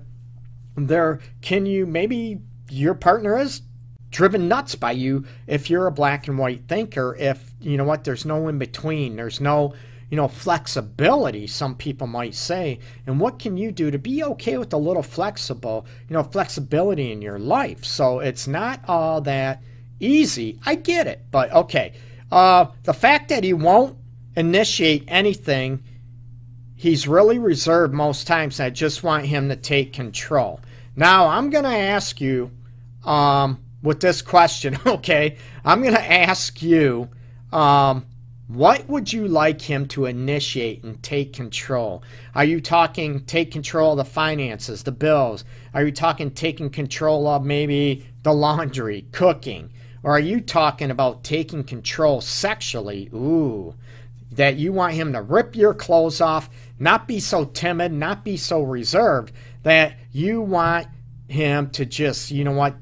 There, 0.76 1.20
can 1.40 1.66
you 1.66 1.86
maybe 1.86 2.40
your 2.68 2.94
partner 2.94 3.38
is 3.38 3.62
driven 4.10 4.48
nuts 4.48 4.76
by 4.76 4.92
you 4.92 5.24
if 5.46 5.68
you're 5.68 5.86
a 5.86 5.92
black 5.92 6.28
and 6.28 6.38
white 6.38 6.62
thinker. 6.68 7.16
If 7.18 7.52
you 7.60 7.76
know 7.76 7.84
what, 7.84 8.04
there's 8.04 8.24
no 8.24 8.48
in 8.48 8.58
between. 8.58 9.16
There's 9.16 9.40
no 9.40 9.74
you 10.10 10.16
know, 10.16 10.28
flexibility, 10.28 11.46
some 11.46 11.74
people 11.74 12.06
might 12.06 12.36
say. 12.36 12.78
And 13.04 13.18
what 13.18 13.40
can 13.40 13.56
you 13.56 13.72
do 13.72 13.90
to 13.90 13.98
be 13.98 14.22
okay 14.22 14.58
with 14.58 14.72
a 14.72 14.76
little 14.76 15.02
flexible, 15.02 15.86
you 16.08 16.14
know, 16.14 16.22
flexibility 16.22 17.10
in 17.10 17.20
your 17.20 17.38
life? 17.38 17.84
So 17.84 18.20
it's 18.20 18.46
not 18.46 18.80
all 18.86 19.20
that 19.22 19.60
easy. 19.98 20.60
I 20.64 20.76
get 20.76 21.08
it, 21.08 21.24
but 21.32 21.50
okay. 21.52 21.94
Uh, 22.30 22.66
the 22.84 22.94
fact 22.94 23.28
that 23.30 23.42
he 23.42 23.52
won't 23.52 23.98
initiate 24.36 25.02
anything, 25.08 25.82
he's 26.76 27.08
really 27.08 27.38
reserved 27.38 27.94
most 27.94 28.26
times. 28.26 28.60
I 28.60 28.70
just 28.70 29.02
want 29.02 29.26
him 29.26 29.48
to 29.48 29.56
take 29.56 29.92
control. 29.92 30.60
Now, 30.96 31.28
I'm 31.28 31.50
going 31.50 31.64
to 31.64 31.70
ask 31.70 32.20
you 32.20 32.50
um, 33.04 33.60
with 33.82 34.00
this 34.00 34.22
question, 34.22 34.78
okay? 34.86 35.38
I'm 35.64 35.82
going 35.82 35.94
to 35.94 36.12
ask 36.12 36.62
you. 36.62 37.08
Um, 37.52 38.06
what 38.46 38.86
would 38.90 39.10
you 39.10 39.26
like 39.26 39.62
him 39.62 39.86
to 39.88 40.04
initiate 40.04 40.84
and 40.84 41.02
take 41.02 41.32
control? 41.32 42.02
Are 42.34 42.44
you 42.44 42.60
talking 42.60 43.24
take 43.24 43.50
control 43.50 43.92
of 43.92 43.96
the 43.96 44.04
finances, 44.04 44.82
the 44.82 44.92
bills? 44.92 45.46
Are 45.72 45.82
you 45.82 45.92
talking 45.92 46.30
taking 46.30 46.68
control 46.68 47.26
of 47.26 47.42
maybe 47.42 48.06
the 48.22 48.34
laundry, 48.34 49.06
cooking? 49.12 49.70
Or 50.02 50.12
are 50.12 50.20
you 50.20 50.42
talking 50.42 50.90
about 50.90 51.24
taking 51.24 51.64
control 51.64 52.20
sexually? 52.20 53.08
Ooh, 53.14 53.74
that 54.36 54.56
you 54.56 54.72
want 54.72 54.94
him 54.94 55.12
to 55.12 55.22
rip 55.22 55.56
your 55.56 55.74
clothes 55.74 56.20
off, 56.20 56.50
not 56.78 57.08
be 57.08 57.20
so 57.20 57.44
timid, 57.44 57.92
not 57.92 58.24
be 58.24 58.36
so 58.36 58.62
reserved, 58.62 59.32
that 59.62 59.96
you 60.12 60.40
want 60.40 60.86
him 61.28 61.70
to 61.70 61.86
just, 61.86 62.30
you 62.30 62.44
know 62.44 62.52
what, 62.52 62.76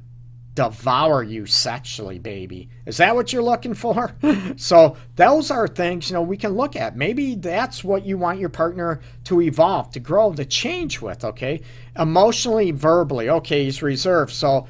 devour 0.54 1.22
you 1.22 1.46
sexually, 1.46 2.18
baby. 2.18 2.68
Is 2.84 2.98
that 2.98 3.14
what 3.14 3.32
you're 3.32 3.42
looking 3.42 3.74
for? 3.74 4.14
so, 4.56 4.96
those 5.16 5.50
are 5.50 5.66
things, 5.66 6.10
you 6.10 6.14
know, 6.14 6.22
we 6.22 6.36
can 6.36 6.52
look 6.52 6.76
at. 6.76 6.96
Maybe 6.96 7.34
that's 7.34 7.82
what 7.82 8.04
you 8.04 8.18
want 8.18 8.38
your 8.38 8.50
partner 8.50 9.00
to 9.24 9.40
evolve, 9.40 9.92
to 9.92 10.00
grow, 10.00 10.32
to 10.34 10.44
change 10.44 11.00
with, 11.00 11.24
okay? 11.24 11.62
Emotionally, 11.96 12.70
verbally, 12.70 13.30
okay, 13.30 13.64
he's 13.64 13.82
reserved. 13.82 14.32
So, 14.32 14.66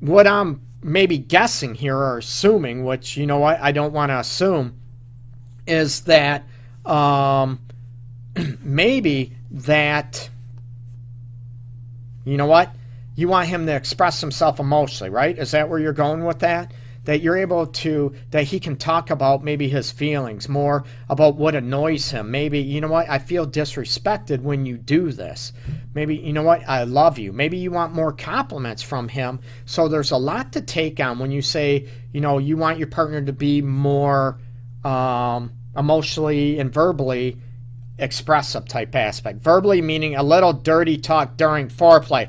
what 0.00 0.26
I'm 0.26 0.62
maybe 0.82 1.18
guessing 1.18 1.74
here 1.74 1.96
or 1.96 2.18
assuming, 2.18 2.84
which, 2.84 3.16
you 3.16 3.26
know 3.26 3.38
what, 3.38 3.60
I 3.60 3.72
don't 3.72 3.92
want 3.92 4.10
to 4.10 4.20
assume, 4.20 4.80
is 5.66 6.02
that 6.02 6.44
um, 6.84 7.60
maybe 8.60 9.32
that, 9.50 10.28
you 12.24 12.36
know 12.36 12.46
what? 12.46 12.70
you 13.16 13.28
want 13.28 13.48
him 13.48 13.66
to 13.66 13.74
express 13.74 14.20
himself 14.20 14.60
emotionally, 14.60 15.10
right? 15.10 15.36
Is 15.36 15.50
that 15.52 15.68
where 15.68 15.78
you're 15.78 15.94
going 15.94 16.24
with 16.24 16.40
that? 16.40 16.72
That 17.04 17.22
you're 17.22 17.38
able 17.38 17.68
to, 17.68 18.14
that 18.30 18.44
he 18.44 18.60
can 18.60 18.76
talk 18.76 19.10
about 19.10 19.42
maybe 19.42 19.68
his 19.68 19.90
feelings, 19.90 20.48
more 20.48 20.84
about 21.08 21.36
what 21.36 21.54
annoys 21.54 22.10
him. 22.10 22.30
Maybe, 22.30 22.58
you 22.60 22.80
know 22.80 22.88
what, 22.88 23.08
I 23.08 23.18
feel 23.18 23.46
disrespected 23.46 24.42
when 24.42 24.66
you 24.66 24.76
do 24.76 25.12
this. 25.12 25.52
Maybe, 25.94 26.16
you 26.16 26.32
know 26.32 26.42
what, 26.42 26.68
I 26.68 26.82
love 26.82 27.18
you. 27.18 27.32
Maybe 27.32 27.56
you 27.58 27.70
want 27.70 27.94
more 27.94 28.12
compliments 28.12 28.82
from 28.82 29.08
him. 29.08 29.40
So 29.64 29.88
there's 29.88 30.10
a 30.10 30.16
lot 30.16 30.52
to 30.52 30.60
take 30.60 31.00
on 31.00 31.18
when 31.18 31.30
you 31.30 31.42
say, 31.42 31.88
you 32.12 32.20
know, 32.20 32.38
you 32.38 32.56
want 32.56 32.78
your 32.78 32.88
partner 32.88 33.22
to 33.22 33.32
be 33.32 33.62
more 33.62 34.38
um, 34.84 35.52
emotionally 35.76 36.58
and 36.58 36.72
verbally 36.72 37.38
expressive 37.98 38.66
type 38.66 38.94
aspect. 38.94 39.40
Verbally 39.42 39.80
meaning 39.80 40.16
a 40.16 40.22
little 40.22 40.52
dirty 40.52 40.98
talk 40.98 41.36
during 41.36 41.68
foreplay 41.68 42.28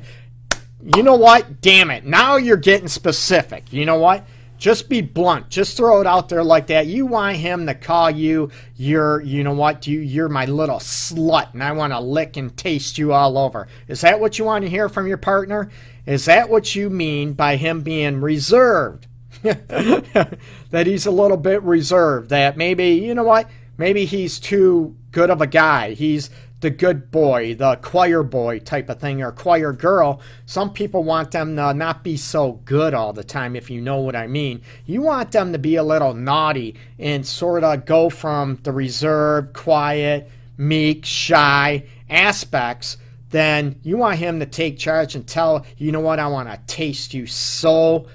you 0.82 1.02
know 1.02 1.16
what? 1.16 1.60
Damn 1.60 1.90
it. 1.90 2.04
Now 2.04 2.36
you're 2.36 2.56
getting 2.56 2.88
specific. 2.88 3.72
You 3.72 3.84
know 3.84 3.98
what? 3.98 4.24
Just 4.58 4.88
be 4.88 5.00
blunt. 5.00 5.48
Just 5.50 5.76
throw 5.76 6.00
it 6.00 6.06
out 6.06 6.28
there 6.28 6.42
like 6.42 6.66
that. 6.68 6.86
You 6.86 7.06
want 7.06 7.36
him 7.36 7.66
to 7.66 7.74
call 7.74 8.10
you 8.10 8.50
your, 8.76 9.20
you 9.20 9.44
know 9.44 9.52
what? 9.52 9.86
You, 9.86 10.00
you're 10.00 10.28
my 10.28 10.46
little 10.46 10.78
slut, 10.78 11.52
and 11.52 11.62
I 11.62 11.72
want 11.72 11.92
to 11.92 12.00
lick 12.00 12.36
and 12.36 12.56
taste 12.56 12.98
you 12.98 13.12
all 13.12 13.38
over. 13.38 13.68
Is 13.86 14.00
that 14.00 14.18
what 14.18 14.38
you 14.38 14.44
want 14.44 14.64
to 14.64 14.70
hear 14.70 14.88
from 14.88 15.06
your 15.06 15.16
partner? 15.16 15.70
Is 16.06 16.24
that 16.24 16.48
what 16.48 16.74
you 16.74 16.90
mean 16.90 17.34
by 17.34 17.56
him 17.56 17.82
being 17.82 18.20
reserved? 18.20 19.06
that 19.42 20.86
he's 20.86 21.06
a 21.06 21.10
little 21.10 21.36
bit 21.36 21.62
reserved. 21.62 22.30
That 22.30 22.56
maybe, 22.56 22.88
you 22.88 23.14
know 23.14 23.24
what? 23.24 23.48
Maybe 23.76 24.04
he's 24.04 24.38
too 24.40 24.96
good 25.12 25.30
of 25.30 25.40
a 25.40 25.46
guy. 25.46 25.94
He's 25.94 26.30
the 26.60 26.70
good 26.70 27.10
boy, 27.10 27.54
the 27.54 27.76
choir 27.76 28.22
boy 28.22 28.58
type 28.58 28.88
of 28.88 29.00
thing, 29.00 29.22
or 29.22 29.30
choir 29.30 29.72
girl. 29.72 30.20
Some 30.46 30.72
people 30.72 31.04
want 31.04 31.30
them 31.30 31.54
to 31.56 31.72
not 31.72 32.02
be 32.02 32.16
so 32.16 32.60
good 32.64 32.94
all 32.94 33.12
the 33.12 33.22
time, 33.22 33.54
if 33.54 33.70
you 33.70 33.80
know 33.80 33.98
what 33.98 34.16
I 34.16 34.26
mean. 34.26 34.62
You 34.84 35.02
want 35.02 35.30
them 35.30 35.52
to 35.52 35.58
be 35.58 35.76
a 35.76 35.84
little 35.84 36.14
naughty 36.14 36.74
and 36.98 37.24
sort 37.24 37.62
of 37.62 37.84
go 37.84 38.10
from 38.10 38.58
the 38.64 38.72
reserved, 38.72 39.54
quiet, 39.54 40.30
meek, 40.56 41.04
shy 41.04 41.84
aspects. 42.10 42.96
Then 43.30 43.78
you 43.82 43.96
want 43.96 44.18
him 44.18 44.40
to 44.40 44.46
take 44.46 44.78
charge 44.78 45.14
and 45.14 45.26
tell, 45.26 45.64
you 45.76 45.92
know 45.92 46.00
what, 46.00 46.18
I 46.18 46.26
want 46.26 46.48
to 46.48 46.58
taste 46.66 47.14
you 47.14 47.26
so 47.26 48.06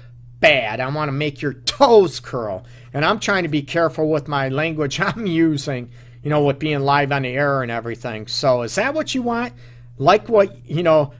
bad. 0.44 0.80
I 0.80 0.88
want 0.88 1.08
to 1.08 1.12
make 1.12 1.42
your 1.42 1.54
toes 1.54 2.20
curl. 2.20 2.64
And 2.92 3.04
I'm 3.04 3.18
trying 3.18 3.42
to 3.44 3.48
be 3.48 3.62
careful 3.62 4.10
with 4.10 4.28
my 4.28 4.48
language 4.48 5.00
I'm 5.00 5.26
using 5.26 5.90
you 6.24 6.30
know, 6.30 6.42
with 6.42 6.58
being 6.58 6.80
live 6.80 7.12
on 7.12 7.22
the 7.22 7.28
air 7.28 7.62
and 7.62 7.70
everything. 7.70 8.26
So 8.26 8.62
is 8.62 8.74
that 8.76 8.94
what 8.94 9.14
you 9.14 9.20
want? 9.20 9.52
Like 9.98 10.28
what, 10.30 10.56
you 10.68 10.82
know, 10.82 11.12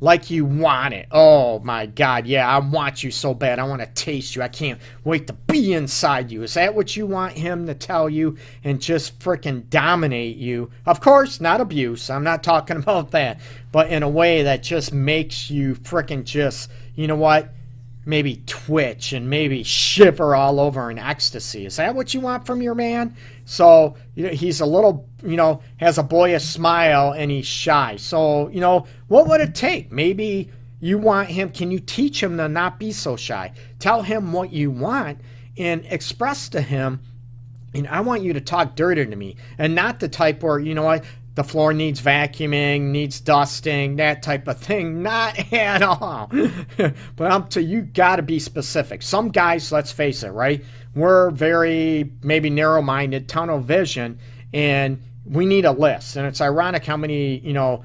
like 0.00 0.30
you 0.30 0.46
want 0.46 0.94
it. 0.94 1.08
Oh 1.10 1.58
my 1.60 1.84
God, 1.84 2.26
yeah, 2.26 2.48
I 2.48 2.58
want 2.58 3.04
you 3.04 3.10
so 3.10 3.34
bad. 3.34 3.58
I 3.58 3.64
want 3.64 3.82
to 3.82 3.86
taste 3.88 4.34
you. 4.34 4.40
I 4.40 4.48
can't 4.48 4.80
wait 5.04 5.26
to 5.26 5.34
be 5.34 5.74
inside 5.74 6.30
you. 6.30 6.42
Is 6.42 6.54
that 6.54 6.74
what 6.74 6.96
you 6.96 7.06
want 7.06 7.34
him 7.34 7.66
to 7.66 7.74
tell 7.74 8.08
you 8.08 8.38
and 8.64 8.80
just 8.80 9.18
freaking 9.18 9.68
dominate 9.68 10.36
you? 10.36 10.70
Of 10.86 11.02
course, 11.02 11.38
not 11.38 11.60
abuse. 11.60 12.08
I'm 12.08 12.24
not 12.24 12.42
talking 12.42 12.76
about 12.78 13.10
that, 13.10 13.38
but 13.72 13.90
in 13.90 14.02
a 14.02 14.08
way 14.08 14.42
that 14.42 14.62
just 14.62 14.90
makes 14.90 15.50
you 15.50 15.74
freaking 15.74 16.24
just, 16.24 16.70
you 16.94 17.06
know 17.06 17.16
what? 17.16 17.52
Maybe 18.08 18.42
twitch 18.46 19.12
and 19.12 19.28
maybe 19.28 19.64
shiver 19.64 20.34
all 20.34 20.60
over 20.60 20.90
in 20.90 20.98
ecstasy. 20.98 21.66
Is 21.66 21.76
that 21.76 21.94
what 21.94 22.14
you 22.14 22.20
want 22.20 22.46
from 22.46 22.62
your 22.62 22.74
man? 22.74 23.16
So 23.44 23.96
you 24.14 24.24
know, 24.24 24.30
he's 24.30 24.60
a 24.60 24.66
little, 24.66 25.08
you 25.22 25.36
know, 25.36 25.60
has 25.78 25.98
a 25.98 26.02
boyish 26.02 26.44
smile 26.44 27.12
and 27.12 27.30
he's 27.30 27.46
shy. 27.46 27.96
So, 27.96 28.48
you 28.48 28.60
know, 28.60 28.86
what 29.08 29.26
would 29.26 29.40
it 29.40 29.54
take? 29.54 29.90
Maybe 29.90 30.50
you 30.80 30.98
want 30.98 31.30
him, 31.30 31.50
can 31.50 31.70
you 31.70 31.80
teach 31.80 32.22
him 32.22 32.36
to 32.36 32.48
not 32.48 32.78
be 32.78 32.92
so 32.92 33.16
shy? 33.16 33.52
Tell 33.78 34.02
him 34.02 34.32
what 34.32 34.52
you 34.52 34.70
want 34.70 35.20
and 35.58 35.84
express 35.86 36.48
to 36.50 36.60
him, 36.60 37.00
and 37.74 37.88
I 37.88 38.00
want 38.00 38.22
you 38.22 38.32
to 38.34 38.40
talk 38.40 38.76
dirty 38.76 39.04
to 39.04 39.16
me 39.16 39.36
and 39.58 39.74
not 39.74 40.00
the 40.00 40.08
type 40.08 40.42
where, 40.42 40.58
you 40.58 40.74
know 40.74 40.82
what, 40.82 41.04
the 41.36 41.44
floor 41.44 41.74
needs 41.74 42.00
vacuuming, 42.00 42.80
needs 42.80 43.20
dusting, 43.20 43.96
that 43.96 44.22
type 44.22 44.48
of 44.48 44.58
thing. 44.58 45.02
Not 45.06 45.52
at 45.52 45.82
all. 45.82 46.30
but 47.16 47.30
I'm 47.30 47.46
to 47.48 47.62
you 47.62 47.82
got 47.82 48.16
to 48.16 48.22
be 48.22 48.38
specific. 48.40 49.02
Some 49.02 49.28
guys, 49.28 49.70
let's 49.70 49.92
face 49.92 50.22
it, 50.22 50.30
right? 50.30 50.64
We're 50.94 51.30
very 51.30 52.10
maybe 52.22 52.48
narrow-minded, 52.48 53.28
tunnel 53.28 53.60
vision, 53.60 54.18
and 54.52 55.02
we 55.26 55.44
need 55.44 55.66
a 55.66 55.72
list. 55.72 56.16
And 56.16 56.26
it's 56.26 56.40
ironic 56.40 56.86
how 56.86 56.96
many 56.96 57.38
you 57.38 57.52
know 57.52 57.84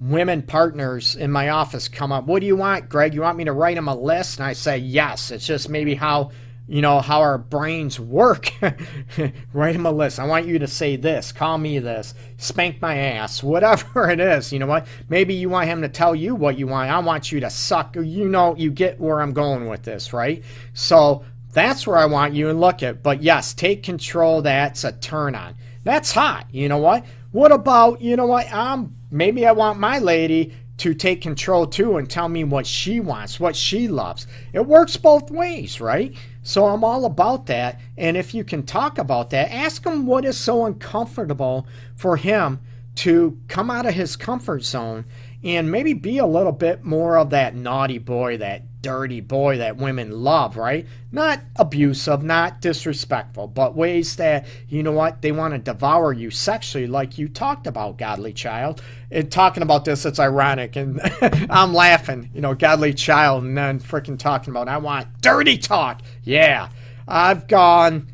women 0.00 0.42
partners 0.42 1.16
in 1.16 1.32
my 1.32 1.48
office 1.48 1.88
come 1.88 2.12
up. 2.12 2.24
What 2.26 2.40
do 2.40 2.46
you 2.46 2.56
want, 2.56 2.88
Greg? 2.88 3.14
You 3.14 3.22
want 3.22 3.36
me 3.36 3.44
to 3.44 3.52
write 3.52 3.74
them 3.74 3.88
a 3.88 3.96
list? 3.96 4.38
And 4.38 4.46
I 4.46 4.52
say 4.52 4.78
yes. 4.78 5.32
It's 5.32 5.46
just 5.46 5.68
maybe 5.68 5.96
how 5.96 6.30
you 6.72 6.80
know, 6.80 7.02
how 7.02 7.20
our 7.20 7.36
brains 7.36 8.00
work. 8.00 8.50
Write 9.52 9.74
him 9.74 9.84
a 9.84 9.92
list. 9.92 10.18
I 10.18 10.24
want 10.24 10.46
you 10.46 10.58
to 10.58 10.66
say 10.66 10.96
this, 10.96 11.30
call 11.30 11.58
me 11.58 11.78
this, 11.80 12.14
spank 12.38 12.80
my 12.80 12.96
ass, 12.96 13.42
whatever 13.42 14.08
it 14.08 14.18
is. 14.18 14.54
You 14.54 14.58
know 14.58 14.66
what? 14.66 14.86
Maybe 15.10 15.34
you 15.34 15.50
want 15.50 15.68
him 15.68 15.82
to 15.82 15.90
tell 15.90 16.14
you 16.14 16.34
what 16.34 16.58
you 16.58 16.66
want. 16.66 16.90
I 16.90 16.98
want 17.00 17.30
you 17.30 17.40
to 17.40 17.50
suck. 17.50 17.94
You 17.96 18.26
know, 18.26 18.56
you 18.56 18.70
get 18.70 18.98
where 18.98 19.20
I'm 19.20 19.34
going 19.34 19.68
with 19.68 19.82
this, 19.82 20.14
right? 20.14 20.42
So 20.72 21.26
that's 21.52 21.86
where 21.86 21.98
I 21.98 22.06
want 22.06 22.32
you 22.32 22.46
to 22.46 22.54
look 22.54 22.82
at. 22.82 23.02
But 23.02 23.22
yes, 23.22 23.52
take 23.52 23.82
control. 23.82 24.40
That's 24.40 24.84
a 24.84 24.92
turn 24.92 25.34
on. 25.34 25.56
That's 25.84 26.10
hot. 26.10 26.46
You 26.52 26.70
know 26.70 26.78
what? 26.78 27.04
What 27.32 27.52
about, 27.52 28.00
you 28.00 28.16
know 28.16 28.26
what? 28.26 28.50
Um, 28.50 28.96
maybe 29.10 29.46
I 29.46 29.52
want 29.52 29.78
my 29.78 29.98
lady 29.98 30.54
to 30.78 30.94
take 30.94 31.20
control 31.20 31.66
too 31.66 31.98
and 31.98 32.08
tell 32.08 32.28
me 32.28 32.44
what 32.44 32.66
she 32.66 32.98
wants, 32.98 33.38
what 33.38 33.54
she 33.54 33.88
loves. 33.88 34.26
It 34.54 34.66
works 34.66 34.96
both 34.96 35.30
ways, 35.30 35.80
right? 35.80 36.16
So 36.42 36.66
I'm 36.66 36.84
all 36.84 37.04
about 37.04 37.46
that. 37.46 37.80
And 37.96 38.16
if 38.16 38.34
you 38.34 38.44
can 38.44 38.64
talk 38.64 38.98
about 38.98 39.30
that, 39.30 39.50
ask 39.52 39.84
him 39.84 40.06
what 40.06 40.24
is 40.24 40.36
so 40.36 40.64
uncomfortable 40.64 41.66
for 41.94 42.16
him 42.16 42.60
to 42.96 43.38
come 43.48 43.70
out 43.70 43.86
of 43.86 43.94
his 43.94 44.16
comfort 44.16 44.64
zone 44.64 45.04
and 45.44 45.70
maybe 45.70 45.92
be 45.92 46.18
a 46.18 46.26
little 46.26 46.52
bit 46.52 46.84
more 46.84 47.16
of 47.16 47.30
that 47.30 47.54
naughty 47.54 47.98
boy, 47.98 48.36
that 48.38 48.62
dirty 48.82 49.20
boy 49.20 49.58
that 49.58 49.76
women 49.76 50.10
love, 50.10 50.56
right? 50.56 50.86
Not 51.12 51.40
abusive, 51.56 52.22
not 52.22 52.60
disrespectful, 52.60 53.46
but 53.46 53.76
ways 53.76 54.16
that, 54.16 54.46
you 54.68 54.82
know 54.82 54.92
what, 54.92 55.22
they 55.22 55.32
want 55.32 55.54
to 55.54 55.58
devour 55.58 56.12
you 56.12 56.30
sexually, 56.30 56.86
like 56.86 57.16
you 57.16 57.28
talked 57.28 57.66
about, 57.66 57.96
godly 57.96 58.32
child. 58.32 58.82
And 59.10 59.30
talking 59.30 59.62
about 59.62 59.84
this, 59.84 60.04
it's 60.04 60.18
ironic, 60.18 60.76
and 60.76 61.00
I'm 61.50 61.72
laughing, 61.72 62.30
you 62.34 62.40
know, 62.40 62.54
godly 62.54 62.92
child, 62.92 63.44
and 63.44 63.56
then 63.56 63.78
freaking 63.80 64.18
talking 64.18 64.50
about, 64.50 64.68
I 64.68 64.78
want 64.78 65.06
dirty 65.22 65.56
talk. 65.58 66.02
Yeah, 66.24 66.68
I've 67.06 67.46
gone, 67.46 68.08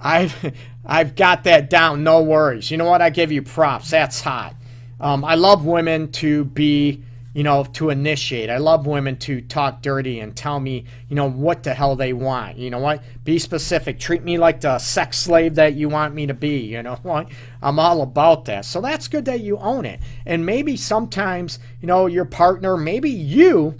I've, 0.00 0.54
I've 0.84 1.16
got 1.16 1.44
that 1.44 1.70
down, 1.70 2.04
no 2.04 2.22
worries. 2.22 2.70
You 2.70 2.76
know 2.76 2.84
what, 2.84 3.00
I 3.00 3.10
give 3.10 3.32
you 3.32 3.42
props, 3.42 3.90
that's 3.90 4.20
hot. 4.20 4.54
Um, 5.00 5.24
I 5.24 5.34
love 5.34 5.64
women 5.64 6.12
to 6.12 6.44
be 6.44 7.04
you 7.32 7.44
know, 7.44 7.62
to 7.62 7.90
initiate. 7.90 8.50
I 8.50 8.58
love 8.58 8.86
women 8.86 9.16
to 9.18 9.40
talk 9.40 9.82
dirty 9.82 10.18
and 10.18 10.34
tell 10.34 10.58
me, 10.58 10.84
you 11.08 11.14
know, 11.14 11.30
what 11.30 11.62
the 11.62 11.74
hell 11.74 11.94
they 11.94 12.12
want. 12.12 12.58
You 12.58 12.70
know 12.70 12.80
what? 12.80 13.04
Be 13.22 13.38
specific. 13.38 14.00
Treat 14.00 14.24
me 14.24 14.36
like 14.36 14.60
the 14.60 14.78
sex 14.78 15.18
slave 15.18 15.54
that 15.54 15.74
you 15.74 15.88
want 15.88 16.14
me 16.14 16.26
to 16.26 16.34
be. 16.34 16.58
You 16.58 16.82
know 16.82 16.96
what? 17.02 17.28
I'm 17.62 17.78
all 17.78 18.02
about 18.02 18.46
that. 18.46 18.64
So 18.64 18.80
that's 18.80 19.06
good 19.06 19.26
that 19.26 19.40
you 19.40 19.58
own 19.58 19.84
it. 19.84 20.00
And 20.26 20.44
maybe 20.44 20.76
sometimes, 20.76 21.60
you 21.80 21.86
know, 21.86 22.06
your 22.06 22.24
partner, 22.24 22.76
maybe 22.76 23.10
you 23.10 23.76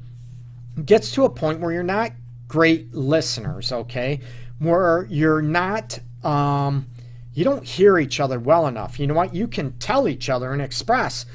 gets 0.85 1.11
to 1.13 1.25
a 1.25 1.31
point 1.31 1.61
where 1.61 1.73
you're 1.73 1.83
not 1.83 2.13
great 2.47 2.95
listeners, 2.95 3.73
okay? 3.73 4.21
Where 4.61 5.07
you're 5.11 5.43
not, 5.43 5.99
um, 6.23 6.87
you 7.35 7.43
don't 7.43 7.65
hear 7.65 7.99
each 7.99 8.21
other 8.21 8.39
well 8.39 8.69
enough. 8.69 9.01
You 9.01 9.09
know 9.09 9.15
what? 9.15 9.35
You 9.35 9.49
can 9.49 9.73
tell 9.79 10.07
each 10.07 10.29
other 10.29 10.53
and 10.53 10.63
express 10.63 11.27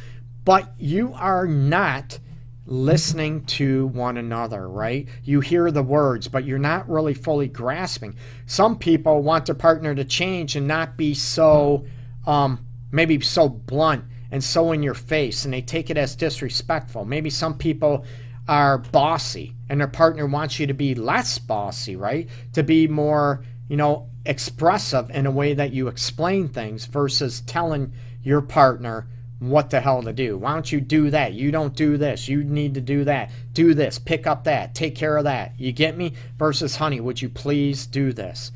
but 0.46 0.72
you 0.78 1.14
are 1.16 1.48
not 1.48 2.20
listening 2.68 3.46
to 3.46 3.88
one 3.88 4.18
another, 4.18 4.68
right? 4.68 5.08
You 5.24 5.42
hear 5.42 5.70
the 5.72 5.84
words, 5.84 6.28
but 6.28 6.46
you're 6.46 6.58
not 6.58 6.90
really 6.90 7.14
fully 7.14 7.48
grasping. 7.48 8.16
Some 8.46 8.78
people 8.78 9.22
want 9.22 9.46
their 9.46 9.56
partner 9.56 9.94
to 9.94 10.06
change 10.06 10.56
and 10.56 10.68
not 10.68 10.98
be 10.98 11.14
so, 11.14 11.86
um, 12.26 12.66
maybe 12.92 13.20
so 13.22 13.50
blunt 13.50 14.06
and 14.32 14.44
so 14.44 14.72
in 14.72 14.82
your 14.82 14.96
face, 14.96 15.46
and 15.46 15.54
they 15.54 15.62
take 15.62 15.90
it 15.90 15.98
as 15.98 16.16
disrespectful. 16.16 17.06
Maybe 17.06 17.30
some 17.30 17.58
people 17.58 18.06
are 18.48 18.78
bossy 18.78 19.56
and 19.70 19.80
their 19.80 19.88
partner 19.88 20.26
wants 20.26 20.60
you 20.60 20.68
to 20.68 20.74
be 20.74 20.96
less 20.96 21.38
bossy, 21.40 21.96
right? 21.96 22.30
To 22.54 22.64
be 22.64 22.88
more, 22.88 23.44
you 23.68 23.78
know, 23.78 24.10
expressive 24.26 25.10
in 25.12 25.26
a 25.26 25.32
way 25.32 25.54
that 25.54 25.72
you 25.72 25.88
explain 25.88 26.48
things 26.50 26.86
versus 26.86 27.42
telling 27.42 27.94
your 28.24 28.42
partner 28.42 29.08
what 29.50 29.70
the 29.70 29.80
hell 29.80 30.04
to 30.04 30.14
do. 30.14 30.38
Why 30.38 30.54
don't 30.54 30.72
you 30.72 30.82
do 30.82 31.10
that? 31.12 31.34
You 31.34 31.52
don't 31.52 31.76
do 31.76 31.98
this. 31.98 32.28
You 32.28 32.44
need 32.44 32.74
to 32.76 32.82
do 32.82 33.04
that. 33.06 33.32
Do 33.54 33.74
this. 33.74 34.00
Pick 34.00 34.28
up 34.28 34.46
that. 34.46 34.76
Take 34.76 34.96
care 34.96 35.18
of 35.18 35.26
that. 35.26 35.54
You 35.58 35.72
get 35.72 35.98
me? 35.98 36.14
Versus, 36.38 36.76
honey, 36.78 37.00
would 37.00 37.22
you 37.22 37.30
please 37.30 37.86
do 37.86 38.14
this? 38.14 38.52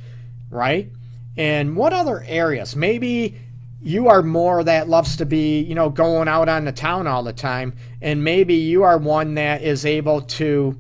Right? 0.50 0.90
And 1.38 1.76
what 1.76 1.94
other 1.94 2.24
areas? 2.28 2.76
Maybe 2.76 3.40
you 3.82 4.10
are 4.10 4.22
more 4.22 4.64
that 4.64 4.90
loves 4.90 5.18
to 5.18 5.26
be, 5.26 5.62
you 5.62 5.76
know, 5.76 5.90
going 5.90 6.28
out 6.28 6.50
on 6.50 6.66
the 6.66 6.72
town 6.72 7.08
all 7.08 7.24
the 7.24 7.34
time. 7.34 7.74
And 8.02 8.24
maybe 8.24 8.56
you 8.56 8.84
are 8.84 8.98
one 8.98 9.36
that 9.36 9.62
is 9.62 9.86
able 9.86 10.22
to 10.22 10.78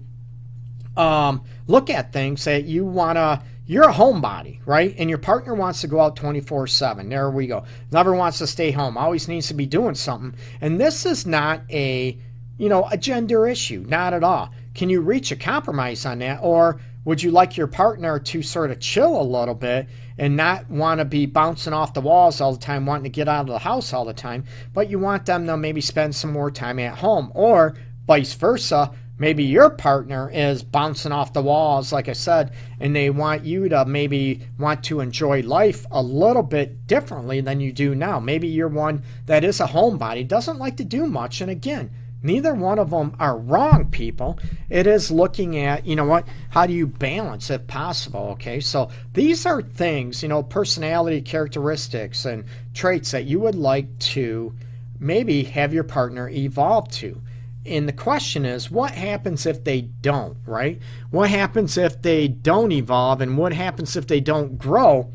um, 0.98 1.44
look 1.68 1.90
at 1.90 2.12
things 2.12 2.44
that 2.46 2.66
you 2.66 2.86
want 2.86 3.16
to 3.16 3.42
you're 3.70 3.88
a 3.88 3.94
homebody, 3.94 4.62
right? 4.66 4.96
And 4.98 5.12
your 5.12 5.20
partner 5.20 5.54
wants 5.54 5.82
to 5.82 5.88
go 5.88 6.00
out 6.00 6.16
24 6.16 6.66
7. 6.66 7.08
There 7.08 7.30
we 7.30 7.46
go. 7.46 7.66
Never 7.92 8.16
wants 8.16 8.40
to 8.40 8.48
stay 8.48 8.72
home, 8.72 8.98
always 8.98 9.28
needs 9.28 9.48
to 9.50 9.54
be 9.54 9.68
doing 9.68 9.94
something. 9.94 10.34
And 10.60 10.82
this 10.82 11.06
is 11.06 11.28
not 11.28 11.62
a, 11.70 12.18
you 12.58 12.68
know, 12.68 12.88
a 12.90 12.98
gender 12.98 13.48
issue, 13.48 13.86
not 13.88 14.16
at 14.16 14.24
all. 14.24 14.50
Can 14.74 14.90
you 14.90 15.02
reach 15.02 15.32
a 15.32 15.36
compromise 15.36 16.04
on 16.08 16.18
that? 16.18 16.40
Or 16.42 16.82
would 17.06 17.22
you 17.22 17.30
like 17.30 17.58
your 17.58 17.68
partner 17.68 18.18
to 18.18 18.42
sort 18.42 18.72
of 18.72 18.80
chill 18.80 19.22
a 19.22 19.24
little 19.24 19.54
bit 19.54 19.88
and 20.18 20.36
not 20.36 20.68
want 20.68 20.98
to 20.98 21.06
be 21.06 21.28
bouncing 21.28 21.72
off 21.72 21.94
the 21.94 22.02
walls 22.02 22.42
all 22.42 22.54
the 22.54 22.60
time, 22.60 22.88
wanting 22.88 23.04
to 23.04 23.10
get 23.12 23.28
out 23.28 23.42
of 23.42 23.48
the 23.50 23.60
house 23.60 23.94
all 23.94 24.04
the 24.04 24.14
time, 24.14 24.46
but 24.74 24.90
you 24.90 24.98
want 24.98 25.28
them 25.28 25.46
to 25.46 25.56
maybe 25.56 25.80
spend 25.80 26.16
some 26.16 26.34
more 26.34 26.50
time 26.50 26.80
at 26.80 26.98
home? 26.98 27.32
Or 27.36 27.76
vice 28.08 28.34
versa 28.34 28.92
maybe 29.20 29.44
your 29.44 29.70
partner 29.70 30.32
is 30.34 30.64
bouncing 30.64 31.12
off 31.12 31.34
the 31.34 31.42
walls, 31.42 31.94
like 31.94 32.08
I 32.08 32.14
said, 32.14 32.54
and 32.80 32.96
they 32.96 33.10
want 33.10 33.44
you 33.44 33.70
to 33.70 33.86
maybe 33.86 34.48
want 34.58 34.84
to 34.86 35.02
enjoy 35.02 35.42
life 35.42 35.86
a 35.92 36.02
little 36.02 36.42
bit 36.42 36.88
differently 36.88 37.42
than 37.42 37.60
you 37.60 37.72
do 37.72 37.94
now. 37.94 38.20
Maybe 38.20 38.48
you're 38.48 38.70
one 38.70 39.04
that 39.28 39.44
is 39.44 39.60
a 39.60 39.68
homebody, 39.68 40.28
doesn't 40.28 40.58
like 40.58 40.78
to 40.78 40.86
do 40.86 41.06
much. 41.06 41.42
And 41.42 41.52
again, 41.52 41.92
neither 42.24 42.54
one 42.54 42.80
of 42.80 42.90
them 42.90 43.16
are 43.20 43.38
wrong, 43.38 43.92
people. 43.92 44.40
It 44.70 44.88
is 44.88 45.12
looking 45.12 45.58
at, 45.58 45.86
you 45.86 45.96
know 45.96 46.06
what, 46.06 46.28
how 46.50 46.66
do 46.66 46.74
you 46.74 46.88
balance 46.88 47.50
if 47.50 47.68
possible, 47.68 48.30
okay? 48.32 48.62
So 48.62 48.90
these 49.14 49.46
are 49.46 49.62
things, 49.62 50.24
you 50.24 50.30
know, 50.30 50.44
personality 50.44 51.22
characteristics 51.22 52.26
and 52.26 52.46
traits 52.74 53.12
that 53.12 53.26
you 53.26 53.40
would 53.42 53.56
like 53.56 54.00
to 54.00 54.54
maybe 55.00 55.44
have 55.44 55.74
your 55.74 55.84
partner 55.84 56.30
evolve 56.30 56.90
to. 56.90 57.22
And 57.70 57.88
the 57.88 57.94
question 57.94 58.46
is, 58.46 58.72
what 58.72 58.92
happens 58.92 59.46
if 59.46 59.64
they 59.64 59.82
don't, 59.82 60.38
right? 60.48 60.80
What 61.12 61.30
happens 61.30 61.78
if 61.78 62.02
they 62.02 62.28
don't 62.28 62.72
evolve 62.72 63.22
and 63.22 63.38
what 63.38 63.54
happens 63.54 63.96
if 63.96 64.08
they 64.08 64.20
don't 64.20 64.58
grow? 64.58 65.14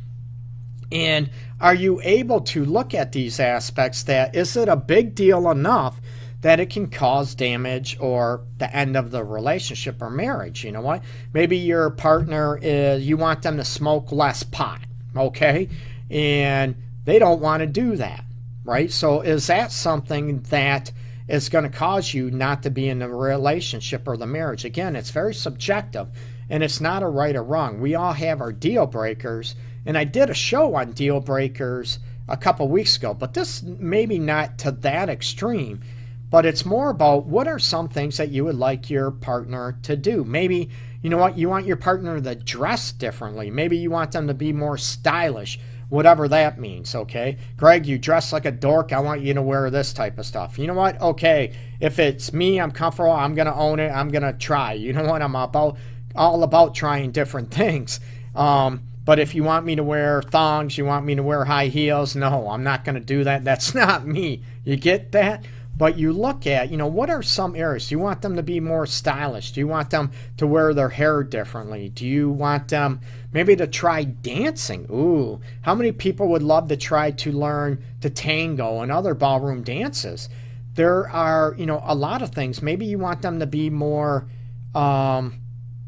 And 0.93 1.31
are 1.61 1.75
you 1.75 2.01
able 2.05 2.41
to 2.43 2.65
look 2.65 2.95
at 2.95 3.11
these 3.11 3.41
aspects 3.41 4.05
that 4.05 4.37
is 4.37 4.57
it 4.57 4.69
a 4.69 4.77
big 4.77 5.17
deal 5.17 5.51
enough 5.51 6.01
that 6.43 6.61
it 6.61 6.71
can 6.71 6.89
cause 6.89 7.35
damage 7.35 7.97
or 7.99 8.43
the 8.59 8.75
end 8.75 8.97
of 8.97 9.11
the 9.11 9.25
relationship 9.25 10.01
or 10.01 10.09
marriage? 10.11 10.63
You 10.63 10.71
know 10.71 10.83
what? 10.83 11.03
Maybe 11.33 11.57
your 11.57 11.91
partner 11.91 12.57
is, 12.63 13.05
you 13.05 13.17
want 13.17 13.43
them 13.43 13.57
to 13.57 13.65
smoke 13.65 14.13
less 14.13 14.45
pot, 14.45 14.81
okay? 15.17 15.69
And 16.09 16.77
they 17.05 17.19
don't 17.19 17.41
want 17.41 17.63
to 17.63 17.67
do 17.67 17.97
that, 17.97 18.25
right? 18.63 18.93
So 18.93 19.23
is 19.23 19.49
that 19.49 19.73
something 19.73 20.43
that 20.43 20.93
is 21.29 21.49
going 21.49 21.65
to 21.65 21.71
cause 21.71 22.13
you 22.13 22.31
not 22.31 22.63
to 22.63 22.71
be 22.71 22.89
in 22.89 22.99
the 22.99 23.09
relationship 23.09 24.07
or 24.07 24.17
the 24.17 24.27
marriage. 24.27 24.65
Again, 24.65 24.95
it's 24.97 25.11
very 25.11 25.35
subjective 25.35 26.09
and 26.51 26.63
it's 26.63 26.81
not 26.81 27.03
a 27.03 27.09
right 27.09 27.37
or 27.37 27.43
wrong. 27.43 27.81
We 27.81 27.95
all 27.95 28.13
have 28.13 28.41
our 28.41 28.53
deal 28.53 28.87
breakers. 28.87 29.55
And 29.87 29.97
I 29.97 30.05
did 30.05 30.31
a 30.31 30.35
show 30.35 30.75
on 30.75 30.93
deal 30.93 31.21
breakers 31.21 31.99
a 32.29 32.37
couple 32.37 32.69
weeks 32.69 32.97
ago, 32.97 33.15
but 33.15 33.35
this 33.35 33.63
maybe 33.63 34.19
not 34.19 34.59
to 34.59 34.71
that 34.71 35.09
extreme, 35.09 35.83
but 36.31 36.47
it's 36.47 36.65
more 36.65 36.91
about 36.91 37.27
what 37.27 37.47
are 37.47 37.59
some 37.59 37.89
things 37.89 38.17
that 38.17 38.31
you 38.31 38.45
would 38.45 38.57
like 38.57 38.91
your 38.91 39.11
partner 39.11 39.79
to 39.83 39.97
do. 39.97 40.25
Maybe, 40.25 40.71
you 41.03 41.11
know 41.11 41.19
what, 41.19 41.37
you 41.37 41.49
want 41.49 41.67
your 41.67 41.77
partner 41.77 42.21
to 42.21 42.35
dress 42.35 42.93
differently. 42.93 43.51
Maybe 43.51 43.77
you 43.77 43.91
want 43.91 44.13
them 44.13 44.27
to 44.29 44.35
be 44.35 44.53
more 44.53 44.79
stylish, 44.79 45.61
whatever 45.89 46.29
that 46.29 46.59
means, 46.59 46.95
okay? 46.95 47.37
Greg, 47.57 47.87
you 47.87 47.99
dress 47.99 48.33
like 48.33 48.45
a 48.45 48.51
dork. 48.51 48.93
I 48.93 49.01
want 49.01 49.21
you 49.21 49.35
to 49.35 49.43
wear 49.43 49.71
this 49.71 49.93
type 49.93 50.19
of 50.19 50.27
stuff. 50.27 50.59
You 50.59 50.67
know 50.67 50.75
what? 50.75 51.01
Okay, 51.01 51.55
if 51.81 51.99
it's 51.99 52.33
me, 52.33 52.61
I'm 52.61 52.71
comfortable. 52.71 53.13
I'm 53.13 53.35
going 53.35 53.47
to 53.47 53.55
own 53.55 53.81
it. 53.81 53.91
I'm 53.91 54.11
going 54.11 54.23
to 54.23 54.33
try. 54.33 54.73
You 54.73 54.93
know 54.93 55.05
what? 55.05 55.23
I'm 55.23 55.35
about 55.35 55.77
all 56.15 56.43
about 56.43 56.75
trying 56.75 57.11
different 57.11 57.51
things. 57.55 58.01
Um, 58.35 58.83
but 59.05 59.19
if 59.19 59.35
you 59.35 59.45
want 59.45 59.67
me 59.67 59.77
to 59.77 59.83
wear 59.83 60.23
thongs, 60.23 60.79
you 60.79 60.85
want 60.87 61.05
me 61.05 61.15
to 61.15 61.23
wear 61.23 61.45
high 61.45 61.67
heels, 61.67 62.17
no, 62.17 62.49
I'm 62.49 62.65
not 62.65 62.85
going 62.85 62.95
to 62.95 63.01
do 63.01 63.25
that. 63.25 63.45
That's 63.45 63.75
not 63.75 64.07
me. 64.07 64.43
You 64.65 64.77
get 64.77 65.13
that? 65.13 65.45
But 65.77 65.99
you 65.99 66.13
look 66.13 66.47
at, 66.47 66.71
you 66.71 66.77
know, 66.77 66.87
what 66.87 67.11
are 67.11 67.23
some 67.23 67.57
areas? 67.57 67.89
Do 67.89 67.97
you 67.97 67.99
want 67.99 68.23
them 68.23 68.37
to 68.37 68.43
be 68.43 68.61
more 68.61 68.87
stylish? 68.87 69.53
Do 69.53 69.61
you 69.61 69.67
want 69.67 69.91
them 69.91 70.13
to 70.37 70.47
wear 70.47 70.73
their 70.73 70.89
hair 70.89 71.25
differently? 71.25 71.89
Do 71.89 72.07
you 72.07 72.31
want 72.31 72.69
them 72.69 73.01
maybe 73.33 73.57
to 73.57 73.67
try 73.67 74.05
dancing? 74.05 74.87
Ooh, 74.91 75.41
how 75.63 75.75
many 75.75 75.91
people 75.91 76.29
would 76.29 76.43
love 76.43 76.69
to 76.69 76.77
try 76.77 77.11
to 77.11 77.33
learn 77.33 77.83
to 78.03 78.11
tango 78.11 78.83
and 78.83 78.93
other 78.93 79.15
ballroom 79.15 79.63
dances? 79.63 80.29
There 80.75 81.09
are, 81.11 81.55
you 81.59 81.67
know, 81.67 81.83
a 81.85 81.95
lot 81.95 82.23
of 82.23 82.31
things. 82.31 82.63
Maybe 82.63 82.87
you 82.87 82.99
want 82.99 83.23
them 83.23 83.41
to 83.41 83.47
be 83.47 83.69
more, 83.69 84.29
um, 84.75 85.41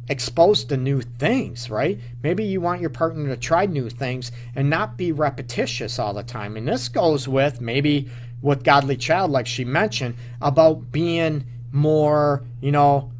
exposed 0.08 0.68
to 0.68 0.76
new 0.76 1.00
things, 1.00 1.68
right? 1.68 1.98
Maybe 2.22 2.44
you 2.44 2.60
want 2.60 2.80
your 2.80 2.90
partner 2.90 3.28
to 3.28 3.36
try 3.36 3.66
new 3.66 3.90
things 3.90 4.30
and 4.54 4.70
not 4.70 4.96
be 4.96 5.10
repetitious 5.12 5.98
all 5.98 6.14
the 6.14 6.22
time. 6.22 6.56
And 6.56 6.68
this 6.68 6.88
goes 6.88 7.26
with 7.26 7.60
maybe 7.60 8.08
with 8.42 8.64
Godly 8.64 8.96
Child, 8.96 9.30
like 9.30 9.46
she 9.46 9.64
mentioned, 9.64 10.14
about 10.40 10.92
being 10.92 11.44
more, 11.72 12.44
you 12.60 12.72
know, 12.72 13.12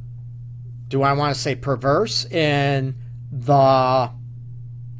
do 0.88 1.02
I 1.02 1.12
want 1.12 1.34
to 1.34 1.40
say 1.40 1.54
perverse 1.54 2.24
in 2.26 2.94
the 3.30 4.10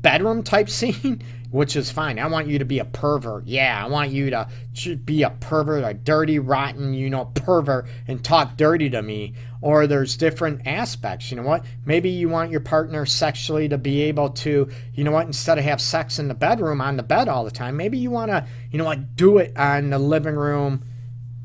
bedroom 0.01 0.43
type 0.43 0.69
scene? 0.71 1.23
Which 1.51 1.77
is 1.77 1.91
fine. 1.91 2.19
I 2.19 2.27
want 2.27 2.49
you 2.49 2.59
to 2.59 2.65
be 2.65 2.81
a 2.81 2.85
pervert. 2.85 3.47
Yeah, 3.47 3.83
I 3.83 3.89
want 3.89 4.11
you 4.11 4.31
to 4.31 4.97
be 4.97 5.23
a 5.23 5.31
pervert, 5.31 5.85
a 5.85 5.95
dirty, 5.95 6.39
rotten, 6.39 6.93
you 6.93 7.09
know, 7.09 7.27
pervert 7.27 7.87
and 8.09 8.23
talk 8.23 8.57
dirty 8.57 8.91
to 8.91 9.01
me 9.01 9.35
or 9.61 9.87
there's 9.87 10.17
different 10.17 10.67
aspects. 10.67 11.31
You 11.31 11.39
know 11.39 11.43
what? 11.43 11.65
Maybe 11.85 12.11
you 12.11 12.29
want 12.29 12.51
your 12.51 12.61
partner 12.61 13.07
sexually 13.07 13.69
to 13.69 13.79
be 13.79 14.03
able 14.03 14.31
to, 14.31 14.69
you 14.95 15.05
know 15.05 15.13
what, 15.13 15.27
instead 15.27 15.59
of 15.59 15.65
have 15.65 15.81
sex 15.81 16.19
in 16.19 16.29
the 16.29 16.35
bedroom 16.35 16.81
on 16.81 16.97
the 16.97 17.03
bed 17.03 17.29
all 17.29 17.45
the 17.45 17.51
time, 17.51 17.77
maybe 17.77 17.99
you 17.99 18.11
want 18.11 18.31
to, 18.31 18.47
you 18.71 18.79
know 18.79 18.85
what, 18.85 19.17
do 19.17 19.39
it 19.39 19.57
on 19.57 19.91
the 19.91 19.99
living 19.99 20.37
room 20.37 20.83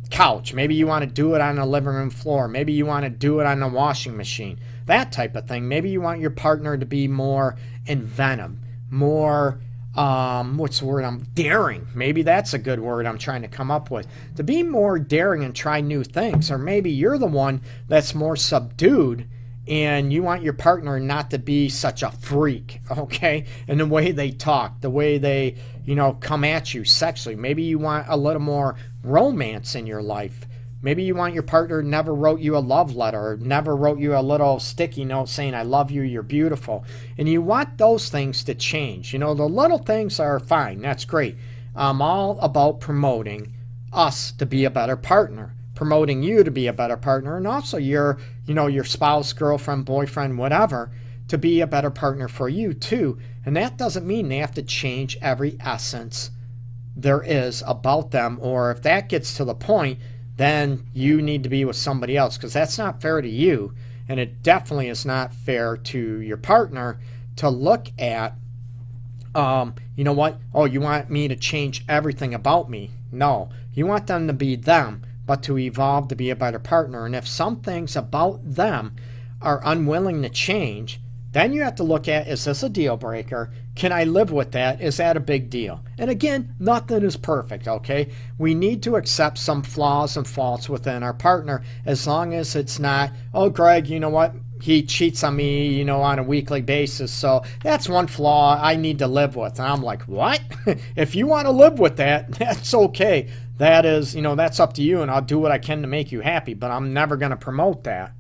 couch. 0.10 0.54
Maybe 0.54 0.76
you 0.76 0.86
want 0.86 1.04
to 1.04 1.10
do 1.10 1.36
it 1.36 1.42
on 1.42 1.56
the 1.56 1.66
living 1.66 1.94
room 1.94 2.10
floor. 2.10 2.48
Maybe 2.48 2.74
you 2.74 2.86
want 2.86 3.06
to 3.06 3.10
do 3.10 3.40
it 3.40 3.46
on 3.46 3.60
the 3.60 3.68
washing 3.68 4.18
machine. 4.18 4.60
That 4.86 5.12
type 5.12 5.36
of 5.36 5.48
thing. 5.48 5.68
Maybe 5.68 5.90
you 5.90 6.02
want 6.02 6.20
your 6.20 6.32
partner 6.32 6.78
to 6.78 6.86
be 6.86 7.08
more 7.08 7.58
inventive, 7.88 8.58
more 8.90 9.62
um, 9.96 10.58
what's 10.58 10.80
the 10.80 10.86
word 10.86 11.04
I'm 11.04 11.24
daring. 11.34 11.88
Maybe 11.94 12.22
that's 12.22 12.54
a 12.54 12.60
good 12.60 12.80
word 12.80 13.06
I'm 13.06 13.18
trying 13.18 13.42
to 13.42 13.48
come 13.48 13.72
up 13.72 13.92
with. 13.92 14.08
To 14.38 14.44
be 14.44 14.64
more 14.64 14.98
daring 15.00 15.44
and 15.44 15.56
try 15.56 15.82
new 15.82 16.04
things. 16.04 16.50
Or 16.50 16.58
maybe 16.58 16.92
you're 16.92 17.18
the 17.18 17.28
one 17.28 17.62
that's 17.88 18.16
more 18.16 18.36
subdued 18.36 19.28
and 19.68 20.12
you 20.12 20.24
want 20.24 20.44
your 20.44 20.54
partner 20.54 21.00
not 21.00 21.32
to 21.32 21.38
be 21.38 21.70
such 21.70 22.04
a 22.04 22.12
freak, 22.12 22.82
okay? 22.92 23.46
And 23.68 23.80
the 23.80 23.86
way 23.86 24.12
they 24.12 24.32
talk, 24.32 24.82
the 24.82 24.90
way 24.90 25.18
they, 25.18 25.58
you 25.86 25.96
know, 25.96 26.14
come 26.14 26.44
at 26.44 26.74
you 26.74 26.84
sexually. 26.84 27.36
Maybe 27.36 27.64
you 27.64 27.78
want 27.78 28.08
a 28.10 28.18
little 28.18 28.42
more 28.42 28.76
romance 29.04 29.76
in 29.76 29.86
your 29.86 30.02
life. 30.02 30.48
Maybe 30.84 31.04
you 31.04 31.14
want 31.14 31.36
your 31.36 31.44
partner 31.44 31.84
never 31.84 32.14
wrote 32.14 32.40
you 32.40 32.58
a 32.58 32.60
love 32.60 32.96
letter, 32.96 33.38
never 33.40 33.76
wrote 33.76 34.00
you 34.00 34.16
a 34.16 34.22
little 34.22 34.60
sticky 34.60 35.06
note 35.06 35.30
saying, 35.30 35.54
I 35.54 35.62
love 35.62 35.92
you, 35.92 36.02
you're 36.02 36.24
beautiful. 36.24 36.86
And 37.20 37.30
you 37.30 37.42
want 37.42 37.78
those 37.78 38.10
things 38.10 38.44
to 38.46 38.56
change. 38.56 39.14
You 39.14 39.20
know, 39.20 39.36
the 39.36 39.48
little 39.48 39.78
things 39.78 40.20
are 40.20 40.40
fine, 40.40 40.82
that's 40.82 41.06
great. 41.06 41.36
I'm 41.76 42.02
all 42.02 42.40
about 42.40 42.80
promoting 42.80 43.54
us 43.94 44.32
to 44.34 44.46
be 44.48 44.66
a 44.66 44.72
better 44.72 44.98
partner, 44.98 45.54
promoting 45.76 46.24
you 46.24 46.44
to 46.44 46.52
be 46.52 46.66
a 46.66 46.74
better 46.74 46.98
partner, 46.98 47.38
and 47.38 47.48
also 47.48 47.78
your, 47.78 48.18
you 48.46 48.56
know, 48.56 48.68
your 48.68 48.84
spouse, 48.84 49.34
girlfriend, 49.34 49.86
boyfriend, 49.86 50.40
whatever, 50.40 50.92
to 51.28 51.38
be 51.38 51.62
a 51.62 51.68
better 51.68 51.92
partner 51.92 52.28
for 52.28 52.50
you 52.50 52.74
too. 52.74 53.20
And 53.46 53.56
that 53.56 53.78
doesn't 53.78 54.08
mean 54.08 54.30
they 54.30 54.38
have 54.38 54.56
to 54.56 54.64
change 54.64 55.18
every 55.22 55.58
essence 55.60 56.32
there 56.96 57.24
is 57.24 57.64
about 57.66 58.12
them, 58.12 58.38
or 58.42 58.72
if 58.72 58.82
that 58.82 59.10
gets 59.10 59.36
to 59.38 59.46
the 59.46 59.56
point, 59.56 60.00
then 60.42 60.84
you 60.94 61.22
need 61.22 61.44
to 61.44 61.50
be 61.50 61.64
with 61.66 61.76
somebody 61.76 62.18
else 62.18 62.36
because 62.36 62.54
that's 62.54 62.78
not 62.78 63.02
fair 63.02 63.22
to 63.22 63.30
you. 63.30 63.74
And 64.10 64.20
it 64.20 64.42
definitely 64.42 64.90
is 64.90 65.06
not 65.06 65.34
fair 65.34 65.78
to 65.78 66.20
your 66.20 66.38
partner 66.38 67.00
to 67.38 67.50
look 67.50 67.88
at, 68.00 68.36
um, 69.36 69.76
you 69.96 70.04
know 70.04 70.14
what? 70.14 70.40
Oh, 70.54 70.66
you 70.66 70.82
want 70.82 71.10
me 71.10 71.28
to 71.28 71.36
change 71.36 71.86
everything 71.88 72.34
about 72.34 72.70
me? 72.70 72.90
No. 73.12 73.50
You 73.74 73.86
want 73.86 74.08
them 74.08 74.26
to 74.28 74.34
be 74.34 74.56
them, 74.56 75.04
but 75.26 75.44
to 75.44 75.58
evolve 75.58 76.08
to 76.08 76.16
be 76.16 76.30
a 76.30 76.36
better 76.36 76.60
partner. 76.60 77.06
And 77.06 77.16
if 77.16 77.28
some 77.28 77.62
things 77.62 77.96
about 77.96 78.40
them 78.44 78.96
are 79.42 79.62
unwilling 79.64 80.24
to 80.24 80.30
change, 80.30 81.00
then 81.32 81.54
you 81.54 81.62
have 81.62 81.76
to 81.76 81.84
look 81.84 82.08
at 82.08 82.28
is 82.28 82.46
this 82.46 82.64
a 82.64 82.70
deal 82.70 82.98
breaker? 82.98 83.52
Can 83.76 83.92
I 83.92 84.04
live 84.04 84.32
with 84.32 84.52
that? 84.52 84.82
Is 84.82 84.98
that 84.98 85.16
a 85.16 85.22
big 85.22 85.50
deal? 85.50 85.84
And 85.98 86.10
again, 86.10 86.56
nothing 86.60 87.04
is 87.04 87.16
perfect, 87.16 87.68
okay? 87.68 88.10
We 88.38 88.54
need 88.54 88.84
to 88.84 88.98
accept 88.98 89.38
some 89.38 89.64
flaws 89.64 90.18
and 90.18 90.28
faults 90.28 90.68
within 90.68 91.04
our 91.04 91.14
partner 91.14 91.64
as 91.86 92.06
long 92.06 92.34
as 92.34 92.56
it's 92.56 92.80
not, 92.80 93.12
oh, 93.34 93.50
Greg, 93.50 93.88
you 93.88 94.00
know 94.00 94.10
what? 94.10 94.36
He 94.62 94.84
cheats 94.84 95.24
on 95.24 95.38
me, 95.38 95.70
you 95.70 95.86
know, 95.86 96.02
on 96.02 96.20
a 96.20 96.24
weekly 96.24 96.62
basis. 96.62 97.12
So 97.12 97.44
that's 97.64 97.90
one 97.90 98.08
flaw 98.08 98.60
I 98.62 98.76
need 98.76 99.00
to 99.00 99.08
live 99.08 99.36
with. 99.36 99.58
And 99.58 99.68
I'm 99.68 99.82
like, 99.82 100.04
what? 100.04 100.42
if 100.96 101.16
you 101.16 101.28
want 101.28 101.48
to 101.48 101.52
live 101.52 101.80
with 101.80 101.96
that, 101.98 102.32
that's 102.34 102.74
okay. 102.74 103.30
That 103.58 103.86
is, 103.86 104.16
you 104.16 104.22
know, 104.22 104.36
that's 104.36 104.60
up 104.60 104.74
to 104.74 104.82
you, 104.82 105.02
and 105.02 105.12
I'll 105.12 105.22
do 105.22 105.40
what 105.40 105.52
I 105.52 105.60
can 105.60 105.82
to 105.82 105.88
make 105.88 106.12
you 106.12 106.22
happy, 106.22 106.56
but 106.56 106.72
I'm 106.72 106.94
never 106.94 107.16
going 107.16 107.30
to 107.30 107.38
promote 107.38 107.84
that. 107.84 108.12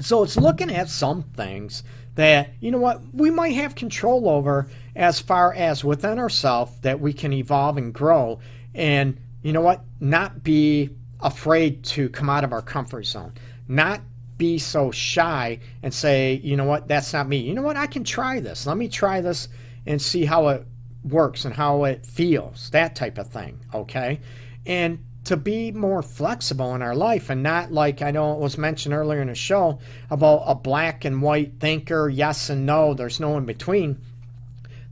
So 0.00 0.22
it's 0.22 0.36
looking 0.36 0.70
at 0.70 0.88
some 0.88 1.22
things 1.22 1.82
that, 2.14 2.50
you 2.60 2.70
know 2.70 2.78
what, 2.78 3.00
we 3.12 3.30
might 3.30 3.54
have 3.54 3.74
control 3.74 4.28
over 4.28 4.68
as 4.96 5.20
far 5.20 5.52
as 5.54 5.84
within 5.84 6.18
ourselves 6.18 6.72
that 6.82 7.00
we 7.00 7.12
can 7.12 7.32
evolve 7.32 7.76
and 7.76 7.92
grow 7.92 8.40
and, 8.74 9.18
you 9.42 9.52
know 9.52 9.60
what, 9.60 9.84
not 10.00 10.42
be 10.42 10.90
afraid 11.20 11.84
to 11.84 12.08
come 12.08 12.28
out 12.28 12.44
of 12.44 12.52
our 12.52 12.62
comfort 12.62 13.04
zone, 13.04 13.32
not 13.68 14.00
be 14.36 14.58
so 14.58 14.90
shy 14.90 15.60
and 15.82 15.94
say, 15.94 16.40
you 16.42 16.56
know 16.56 16.64
what, 16.64 16.88
that's 16.88 17.12
not 17.12 17.28
me. 17.28 17.38
You 17.38 17.54
know 17.54 17.62
what, 17.62 17.76
I 17.76 17.86
can 17.86 18.04
try 18.04 18.40
this. 18.40 18.66
Let 18.66 18.76
me 18.76 18.88
try 18.88 19.20
this 19.20 19.48
and 19.86 20.00
see 20.00 20.24
how 20.24 20.48
it 20.48 20.66
works 21.04 21.44
and 21.44 21.54
how 21.54 21.84
it 21.84 22.04
feels, 22.04 22.70
that 22.70 22.96
type 22.96 23.18
of 23.18 23.28
thing, 23.28 23.60
okay? 23.72 24.20
And 24.66 25.04
to 25.24 25.36
be 25.36 25.72
more 25.72 26.02
flexible 26.02 26.74
in 26.74 26.82
our 26.82 26.94
life 26.94 27.30
and 27.30 27.42
not 27.42 27.72
like 27.72 28.02
I 28.02 28.10
know 28.10 28.34
it 28.34 28.40
was 28.40 28.58
mentioned 28.58 28.94
earlier 28.94 29.22
in 29.22 29.28
the 29.28 29.34
show 29.34 29.78
about 30.10 30.44
a 30.46 30.54
black 30.54 31.04
and 31.04 31.22
white 31.22 31.54
thinker, 31.60 32.08
yes 32.08 32.50
and 32.50 32.66
no, 32.66 32.94
there's 32.94 33.20
no 33.20 33.36
in 33.38 33.46
between. 33.46 33.98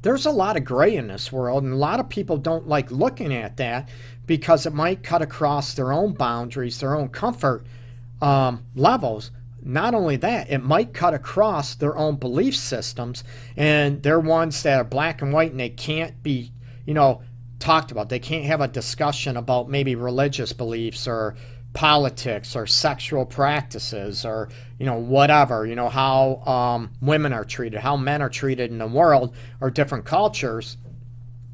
There's 0.00 0.26
a 0.26 0.30
lot 0.30 0.56
of 0.56 0.64
gray 0.64 0.96
in 0.96 1.06
this 1.06 1.30
world, 1.30 1.62
and 1.62 1.72
a 1.72 1.76
lot 1.76 2.00
of 2.00 2.08
people 2.08 2.36
don't 2.36 2.66
like 2.66 2.90
looking 2.90 3.32
at 3.32 3.58
that 3.58 3.88
because 4.26 4.66
it 4.66 4.72
might 4.72 5.04
cut 5.04 5.22
across 5.22 5.74
their 5.74 5.92
own 5.92 6.14
boundaries, 6.14 6.80
their 6.80 6.96
own 6.96 7.08
comfort 7.08 7.64
um, 8.20 8.64
levels. 8.74 9.30
Not 9.64 9.94
only 9.94 10.16
that, 10.16 10.50
it 10.50 10.58
might 10.58 10.92
cut 10.92 11.14
across 11.14 11.76
their 11.76 11.96
own 11.96 12.16
belief 12.16 12.56
systems, 12.56 13.22
and 13.56 14.02
they're 14.02 14.18
ones 14.18 14.62
that 14.64 14.80
are 14.80 14.84
black 14.84 15.22
and 15.22 15.32
white 15.32 15.52
and 15.52 15.60
they 15.60 15.68
can't 15.68 16.20
be, 16.22 16.50
you 16.84 16.94
know, 16.94 17.22
talked 17.62 17.92
about. 17.92 18.08
They 18.08 18.18
can't 18.18 18.44
have 18.44 18.60
a 18.60 18.68
discussion 18.68 19.36
about 19.36 19.70
maybe 19.70 19.94
religious 19.94 20.52
beliefs 20.52 21.06
or 21.06 21.36
politics 21.72 22.54
or 22.54 22.66
sexual 22.66 23.24
practices 23.24 24.26
or 24.26 24.50
you 24.78 24.84
know 24.84 24.98
whatever 24.98 25.66
you 25.66 25.74
know 25.74 25.88
how 25.88 26.36
um, 26.44 26.90
women 27.00 27.32
are 27.32 27.46
treated 27.46 27.80
how 27.80 27.96
men 27.96 28.20
are 28.20 28.28
treated 28.28 28.70
in 28.70 28.76
the 28.76 28.86
world 28.86 29.34
or 29.58 29.70
different 29.70 30.04
cultures 30.04 30.76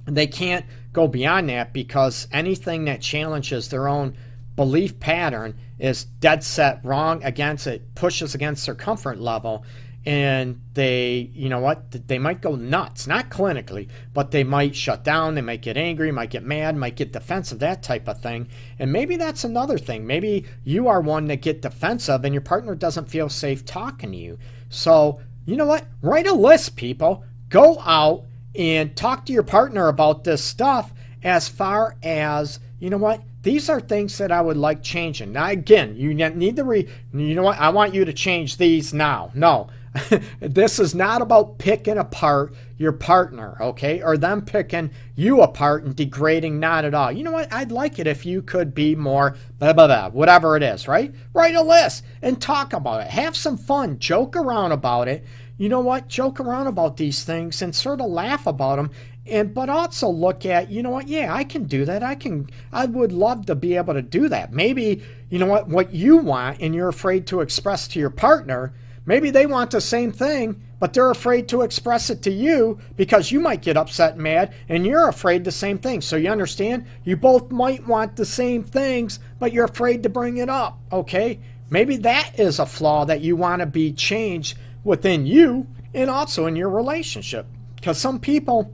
they 0.06 0.26
can't 0.26 0.66
go 0.92 1.06
beyond 1.06 1.48
that 1.48 1.72
because 1.72 2.26
anything 2.32 2.86
that 2.86 3.00
challenges 3.00 3.68
their 3.68 3.86
own 3.86 4.16
belief 4.56 4.98
pattern 4.98 5.56
is 5.78 6.02
dead 6.02 6.42
set 6.42 6.84
wrong 6.84 7.22
against 7.22 7.68
it 7.68 7.94
pushes 7.94 8.34
against 8.34 8.66
their 8.66 8.74
comfort 8.74 9.20
level 9.20 9.64
and 10.08 10.62
they, 10.72 11.30
you 11.34 11.50
know 11.50 11.58
what, 11.58 12.08
they 12.08 12.18
might 12.18 12.40
go 12.40 12.56
nuts, 12.56 13.06
not 13.06 13.28
clinically, 13.28 13.90
but 14.14 14.30
they 14.30 14.42
might 14.42 14.74
shut 14.74 15.04
down, 15.04 15.34
they 15.34 15.42
might 15.42 15.60
get 15.60 15.76
angry, 15.76 16.10
might 16.10 16.30
get 16.30 16.42
mad, 16.42 16.74
might 16.78 16.96
get 16.96 17.12
defensive, 17.12 17.58
that 17.58 17.82
type 17.82 18.08
of 18.08 18.18
thing. 18.18 18.48
And 18.78 18.90
maybe 18.90 19.16
that's 19.16 19.44
another 19.44 19.76
thing. 19.76 20.06
Maybe 20.06 20.46
you 20.64 20.88
are 20.88 21.02
one 21.02 21.26
that 21.26 21.42
get 21.42 21.60
defensive 21.60 22.24
and 22.24 22.32
your 22.32 22.40
partner 22.40 22.74
doesn't 22.74 23.10
feel 23.10 23.28
safe 23.28 23.66
talking 23.66 24.12
to 24.12 24.16
you. 24.16 24.38
So, 24.70 25.20
you 25.44 25.56
know 25.56 25.66
what? 25.66 25.84
Write 26.00 26.26
a 26.26 26.32
list, 26.32 26.74
people. 26.74 27.22
Go 27.50 27.78
out 27.80 28.24
and 28.54 28.96
talk 28.96 29.26
to 29.26 29.34
your 29.34 29.42
partner 29.42 29.88
about 29.88 30.24
this 30.24 30.42
stuff 30.42 30.90
as 31.22 31.50
far 31.50 31.96
as, 32.02 32.60
you 32.80 32.88
know 32.88 32.96
what? 32.96 33.20
These 33.42 33.68
are 33.68 33.80
things 33.80 34.16
that 34.16 34.32
I 34.32 34.40
would 34.40 34.56
like 34.56 34.82
changing. 34.82 35.32
Now, 35.32 35.50
again, 35.50 35.96
you 35.96 36.14
need 36.14 36.56
to 36.56 36.64
re, 36.64 36.88
you 37.12 37.34
know 37.34 37.42
what? 37.42 37.58
I 37.58 37.68
want 37.68 37.92
you 37.92 38.06
to 38.06 38.12
change 38.14 38.56
these 38.56 38.94
now. 38.94 39.30
No, 39.34 39.68
this 40.40 40.78
is 40.78 40.94
not 40.94 41.22
about 41.22 41.58
picking 41.58 41.98
apart 41.98 42.54
your 42.76 42.92
partner, 42.92 43.56
okay? 43.60 44.02
Or 44.02 44.16
them 44.16 44.42
picking 44.42 44.90
you 45.14 45.42
apart 45.42 45.84
and 45.84 45.96
degrading, 45.96 46.60
not 46.60 46.84
at 46.84 46.94
all. 46.94 47.10
You 47.10 47.24
know 47.24 47.32
what? 47.32 47.52
I'd 47.52 47.72
like 47.72 47.98
it 47.98 48.06
if 48.06 48.24
you 48.24 48.42
could 48.42 48.74
be 48.74 48.94
more 48.94 49.36
blah, 49.58 49.72
blah, 49.72 49.86
blah, 49.86 50.10
whatever 50.10 50.56
it 50.56 50.62
is, 50.62 50.86
right? 50.86 51.14
Write 51.32 51.54
a 51.54 51.62
list 51.62 52.04
and 52.22 52.40
talk 52.40 52.72
about 52.72 53.02
it. 53.02 53.08
Have 53.08 53.36
some 53.36 53.56
fun. 53.56 53.98
Joke 53.98 54.36
around 54.36 54.72
about 54.72 55.08
it. 55.08 55.24
You 55.56 55.68
know 55.68 55.80
what? 55.80 56.08
Joke 56.08 56.38
around 56.38 56.68
about 56.68 56.96
these 56.96 57.24
things 57.24 57.62
and 57.62 57.74
sort 57.74 58.00
of 58.00 58.10
laugh 58.10 58.46
about 58.46 58.76
them 58.76 58.90
and 59.30 59.52
but 59.52 59.68
also 59.68 60.08
look 60.08 60.46
at 60.46 60.70
you 60.70 60.82
know 60.82 60.90
what 60.90 61.06
yeah 61.06 61.34
i 61.34 61.44
can 61.44 61.64
do 61.64 61.84
that 61.84 62.02
i 62.02 62.14
can 62.14 62.48
i 62.72 62.86
would 62.86 63.12
love 63.12 63.44
to 63.46 63.54
be 63.54 63.76
able 63.76 63.94
to 63.94 64.02
do 64.02 64.28
that 64.28 64.52
maybe 64.52 65.02
you 65.28 65.38
know 65.38 65.46
what 65.46 65.68
what 65.68 65.92
you 65.92 66.16
want 66.16 66.58
and 66.60 66.74
you're 66.74 66.88
afraid 66.88 67.26
to 67.26 67.40
express 67.40 67.86
to 67.86 67.98
your 67.98 68.10
partner 68.10 68.72
Maybe 69.08 69.30
they 69.30 69.46
want 69.46 69.70
the 69.70 69.80
same 69.80 70.12
thing, 70.12 70.62
but 70.78 70.92
they're 70.92 71.10
afraid 71.10 71.48
to 71.48 71.62
express 71.62 72.10
it 72.10 72.20
to 72.24 72.30
you 72.30 72.78
because 72.94 73.32
you 73.32 73.40
might 73.40 73.62
get 73.62 73.78
upset 73.78 74.12
and 74.12 74.22
mad, 74.22 74.52
and 74.68 74.84
you're 74.84 75.08
afraid 75.08 75.44
the 75.44 75.50
same 75.50 75.78
thing. 75.78 76.02
So 76.02 76.16
you 76.16 76.28
understand? 76.28 76.84
You 77.04 77.16
both 77.16 77.50
might 77.50 77.86
want 77.86 78.16
the 78.16 78.26
same 78.26 78.62
things, 78.62 79.18
but 79.38 79.54
you're 79.54 79.64
afraid 79.64 80.02
to 80.02 80.10
bring 80.10 80.36
it 80.36 80.50
up, 80.50 80.78
okay? 80.92 81.40
Maybe 81.70 81.96
that 81.96 82.38
is 82.38 82.58
a 82.58 82.66
flaw 82.66 83.06
that 83.06 83.22
you 83.22 83.34
want 83.34 83.60
to 83.60 83.66
be 83.66 83.94
changed 83.94 84.58
within 84.84 85.24
you 85.24 85.66
and 85.94 86.10
also 86.10 86.44
in 86.44 86.54
your 86.54 86.68
relationship. 86.68 87.46
Because 87.76 87.96
some 87.96 88.20
people, 88.20 88.70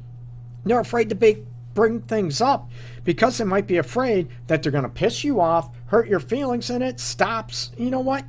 they're 0.65 0.81
afraid 0.81 1.11
to 1.11 1.15
be, 1.15 1.47
bring 1.75 2.01
things 2.01 2.41
up 2.41 2.69
because 3.05 3.39
they 3.39 3.45
might 3.45 3.69
be 3.69 3.77
afraid 3.77 4.27
that 4.49 4.65
they're 4.65 4.73
going 4.73 4.83
to 4.83 4.91
piss 4.91 5.23
you 5.23 5.41
off, 5.41 5.77
hurt 5.87 6.09
your 6.09 6.19
feelings, 6.19 6.71
and 6.71 6.83
it 6.83 6.99
stops. 6.99 7.71
You 7.79 7.91
know 7.91 8.01
what? 8.01 8.25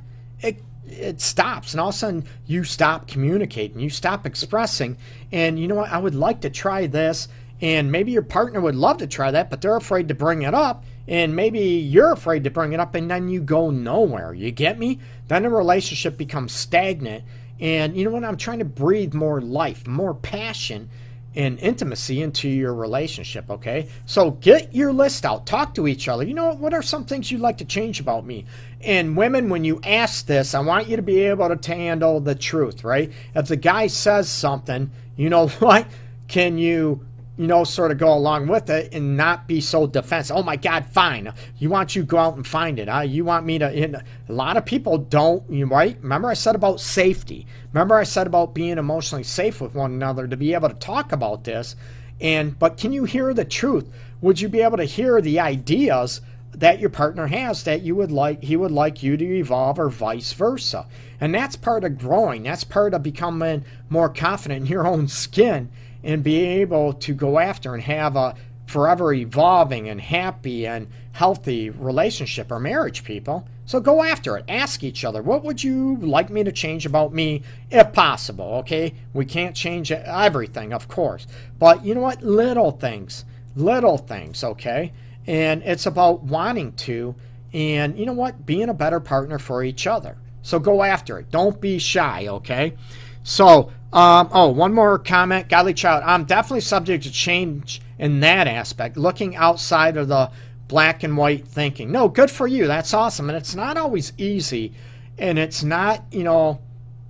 It 0.88 1.20
stops 1.20 1.72
and 1.72 1.80
all 1.80 1.88
of 1.88 1.94
a 1.94 1.98
sudden 1.98 2.24
you 2.46 2.64
stop 2.64 3.08
communicating 3.08 3.80
you 3.80 3.90
stop 3.90 4.24
expressing 4.24 4.96
and 5.32 5.58
you 5.58 5.66
know 5.66 5.74
what 5.74 5.90
i 5.90 5.98
would 5.98 6.14
like 6.14 6.40
to 6.42 6.50
try 6.50 6.86
this 6.86 7.28
and 7.60 7.90
maybe 7.90 8.12
your 8.12 8.22
partner 8.22 8.60
would 8.60 8.76
love 8.76 8.98
to 8.98 9.06
try 9.06 9.30
that 9.30 9.50
but 9.50 9.60
they're 9.60 9.76
afraid 9.76 10.08
to 10.08 10.14
bring 10.14 10.42
it 10.42 10.54
up 10.54 10.84
and 11.08 11.34
maybe 11.34 11.60
you're 11.60 12.12
afraid 12.12 12.44
to 12.44 12.50
bring 12.50 12.72
it 12.72 12.80
up 12.80 12.94
and 12.94 13.10
then 13.10 13.28
you 13.28 13.40
go 13.40 13.70
nowhere 13.70 14.34
you 14.34 14.50
get 14.50 14.78
me? 14.78 14.98
Then 15.28 15.42
the 15.42 15.50
relationship 15.50 16.16
becomes 16.16 16.52
stagnant 16.52 17.24
and 17.60 17.96
you 17.96 18.04
know 18.04 18.10
what 18.10 18.24
i'm 18.24 18.36
trying 18.36 18.58
to 18.58 18.64
breathe 18.64 19.14
more 19.14 19.40
life 19.40 19.86
more 19.86 20.14
passion 20.14 20.88
and 21.36 21.58
intimacy 21.60 22.22
into 22.22 22.48
your 22.48 22.74
relationship, 22.74 23.50
okay? 23.50 23.88
So 24.06 24.32
get 24.32 24.74
your 24.74 24.92
list 24.92 25.24
out, 25.26 25.46
talk 25.46 25.74
to 25.74 25.86
each 25.86 26.08
other. 26.08 26.24
You 26.24 26.34
know 26.34 26.46
what? 26.48 26.58
What 26.58 26.74
are 26.74 26.82
some 26.82 27.04
things 27.04 27.30
you'd 27.30 27.40
like 27.40 27.58
to 27.58 27.64
change 27.64 28.00
about 28.00 28.24
me? 28.24 28.46
And 28.80 29.16
women, 29.16 29.48
when 29.48 29.64
you 29.64 29.80
ask 29.84 30.26
this, 30.26 30.54
I 30.54 30.60
want 30.60 30.88
you 30.88 30.96
to 30.96 31.02
be 31.02 31.20
able 31.20 31.54
to 31.54 31.74
handle 31.74 32.20
the 32.20 32.34
truth, 32.34 32.82
right? 32.84 33.12
If 33.34 33.48
the 33.48 33.56
guy 33.56 33.86
says 33.88 34.28
something, 34.28 34.90
you 35.16 35.28
know 35.28 35.48
what? 35.60 35.86
Can 36.28 36.58
you 36.58 37.06
you 37.36 37.46
know, 37.46 37.64
sort 37.64 37.90
of 37.90 37.98
go 37.98 38.12
along 38.14 38.46
with 38.46 38.70
it 38.70 38.94
and 38.94 39.16
not 39.16 39.46
be 39.46 39.60
so 39.60 39.86
defensive. 39.86 40.36
Oh 40.36 40.42
my 40.42 40.56
God, 40.56 40.86
fine. 40.86 41.32
You 41.58 41.68
want 41.68 41.94
you 41.94 42.02
go 42.02 42.18
out 42.18 42.36
and 42.36 42.46
find 42.46 42.78
it. 42.78 42.88
Huh? 42.88 43.00
You 43.00 43.24
want 43.24 43.44
me 43.44 43.58
to. 43.58 44.02
a 44.28 44.32
lot 44.32 44.56
of 44.56 44.64
people 44.64 44.96
don't. 44.98 45.48
You 45.50 45.66
right? 45.66 45.98
Remember 46.00 46.28
I 46.28 46.34
said 46.34 46.54
about 46.54 46.80
safety. 46.80 47.46
Remember 47.72 47.96
I 47.96 48.04
said 48.04 48.26
about 48.26 48.54
being 48.54 48.78
emotionally 48.78 49.24
safe 49.24 49.60
with 49.60 49.74
one 49.74 49.92
another 49.92 50.26
to 50.26 50.36
be 50.36 50.54
able 50.54 50.70
to 50.70 50.74
talk 50.74 51.12
about 51.12 51.44
this. 51.44 51.76
And 52.20 52.58
but 52.58 52.78
can 52.78 52.92
you 52.92 53.04
hear 53.04 53.34
the 53.34 53.44
truth? 53.44 53.92
Would 54.22 54.40
you 54.40 54.48
be 54.48 54.62
able 54.62 54.78
to 54.78 54.84
hear 54.84 55.20
the 55.20 55.38
ideas 55.38 56.22
that 56.52 56.78
your 56.78 56.88
partner 56.88 57.26
has 57.26 57.64
that 57.64 57.82
you 57.82 57.94
would 57.94 58.10
like 58.10 58.42
he 58.42 58.56
would 58.56 58.70
like 58.70 59.02
you 59.02 59.18
to 59.18 59.36
evolve 59.36 59.78
or 59.78 59.90
vice 59.90 60.32
versa? 60.32 60.86
And 61.20 61.34
that's 61.34 61.56
part 61.56 61.84
of 61.84 61.98
growing. 61.98 62.44
That's 62.44 62.64
part 62.64 62.94
of 62.94 63.02
becoming 63.02 63.66
more 63.90 64.08
confident 64.08 64.62
in 64.62 64.66
your 64.66 64.86
own 64.86 65.08
skin 65.08 65.68
and 66.02 66.22
be 66.22 66.36
able 66.36 66.92
to 66.92 67.14
go 67.14 67.38
after 67.38 67.74
and 67.74 67.82
have 67.82 68.16
a 68.16 68.34
forever 68.66 69.12
evolving 69.12 69.88
and 69.88 70.00
happy 70.00 70.66
and 70.66 70.88
healthy 71.12 71.70
relationship 71.70 72.50
or 72.50 72.58
marriage, 72.58 73.04
people. 73.04 73.46
So 73.64 73.80
go 73.80 74.02
after 74.02 74.36
it. 74.36 74.44
Ask 74.48 74.84
each 74.84 75.04
other, 75.04 75.22
what 75.22 75.44
would 75.44 75.62
you 75.62 75.96
like 75.96 76.30
me 76.30 76.44
to 76.44 76.52
change 76.52 76.86
about 76.86 77.12
me 77.12 77.42
if 77.70 77.92
possible? 77.92 78.54
Okay? 78.56 78.94
We 79.12 79.24
can't 79.24 79.56
change 79.56 79.90
everything, 79.90 80.72
of 80.72 80.88
course. 80.88 81.26
But 81.58 81.84
you 81.84 81.94
know 81.94 82.00
what? 82.00 82.22
Little 82.22 82.72
things. 82.72 83.24
Little 83.54 83.98
things, 83.98 84.44
okay? 84.44 84.92
And 85.26 85.62
it's 85.62 85.86
about 85.86 86.22
wanting 86.22 86.72
to 86.72 87.14
and 87.56 87.98
you 87.98 88.04
know 88.04 88.12
what? 88.12 88.44
Being 88.44 88.68
a 88.68 88.74
better 88.74 89.00
partner 89.00 89.38
for 89.38 89.64
each 89.64 89.86
other. 89.86 90.18
So 90.42 90.58
go 90.58 90.82
after 90.82 91.18
it. 91.18 91.30
Don't 91.30 91.58
be 91.58 91.78
shy, 91.78 92.26
okay? 92.28 92.74
So, 93.22 93.72
um, 93.96 94.28
oh, 94.30 94.48
one 94.48 94.74
more 94.74 94.98
comment. 94.98 95.48
Godly 95.48 95.72
Child, 95.72 96.04
I'm 96.04 96.26
definitely 96.26 96.60
subject 96.60 97.04
to 97.04 97.10
change 97.10 97.80
in 97.98 98.20
that 98.20 98.46
aspect, 98.46 98.98
looking 98.98 99.34
outside 99.34 99.96
of 99.96 100.08
the 100.08 100.30
black 100.68 101.02
and 101.02 101.16
white 101.16 101.48
thinking. 101.48 101.90
No, 101.90 102.06
good 102.06 102.30
for 102.30 102.46
you. 102.46 102.66
That's 102.66 102.92
awesome. 102.92 103.30
And 103.30 103.38
it's 103.38 103.54
not 103.54 103.78
always 103.78 104.12
easy. 104.18 104.74
And 105.16 105.38
it's 105.38 105.64
not, 105.64 106.04
you 106.10 106.24
know, 106.24 106.60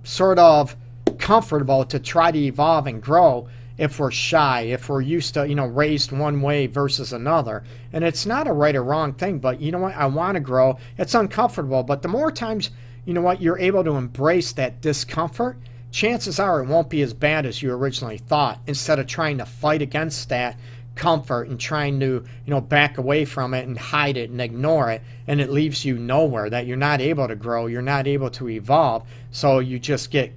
sort 0.03 0.39
of 0.39 0.77
comfortable 1.17 1.83
to 1.83 1.99
try 1.99 2.31
to 2.31 2.39
evolve 2.39 2.87
and 2.87 3.03
grow 3.03 3.49
if 3.77 3.99
we're 3.99 4.09
shy, 4.09 4.61
if 4.61 4.87
we're 4.87 5.01
used 5.01 5.33
to, 5.33 5.45
you 5.45 5.55
know, 5.55 5.65
raised 5.65 6.13
one 6.13 6.41
way 6.41 6.67
versus 6.67 7.11
another. 7.11 7.65
And 7.91 8.05
it's 8.05 8.25
not 8.25 8.47
a 8.47 8.53
right 8.53 8.77
or 8.77 8.83
wrong 8.83 9.11
thing, 9.11 9.39
but 9.39 9.59
you 9.59 9.73
know 9.73 9.79
what? 9.79 9.95
I 9.97 10.05
want 10.05 10.35
to 10.35 10.39
grow. 10.39 10.77
It's 10.97 11.13
uncomfortable. 11.13 11.83
But 11.83 12.01
the 12.01 12.07
more 12.07 12.31
times, 12.31 12.69
you 13.03 13.13
know 13.13 13.19
what, 13.19 13.41
you're 13.41 13.59
able 13.59 13.83
to 13.83 13.97
embrace 13.97 14.53
that 14.53 14.79
discomfort 14.79 15.57
chances 15.91 16.39
are 16.39 16.61
it 16.61 16.67
won't 16.67 16.89
be 16.89 17.01
as 17.01 17.13
bad 17.13 17.45
as 17.45 17.61
you 17.61 17.71
originally 17.71 18.17
thought. 18.17 18.59
Instead 18.67 18.99
of 18.99 19.07
trying 19.07 19.37
to 19.37 19.45
fight 19.45 19.81
against 19.81 20.29
that 20.29 20.57
comfort 20.95 21.47
and 21.47 21.59
trying 21.59 21.99
to 21.99 22.05
you 22.45 22.51
know 22.51 22.59
back 22.59 22.97
away 22.97 23.23
from 23.23 23.53
it 23.53 23.67
and 23.67 23.77
hide 23.77 24.17
it 24.17 24.31
and 24.31 24.41
ignore 24.41 24.89
it 24.89 25.01
and 25.27 25.39
it 25.39 25.51
leaves 25.51 25.85
you 25.85 25.95
nowhere 25.95 26.49
that 26.49 26.65
you're 26.65 26.75
not 26.75 26.99
able 26.99 27.27
to 27.27 27.35
grow 27.35 27.67
you're 27.67 27.83
not 27.83 28.07
able 28.07 28.31
to 28.31 28.49
evolve 28.49 29.07
so 29.29 29.59
you 29.59 29.77
just 29.77 30.09
get 30.09 30.33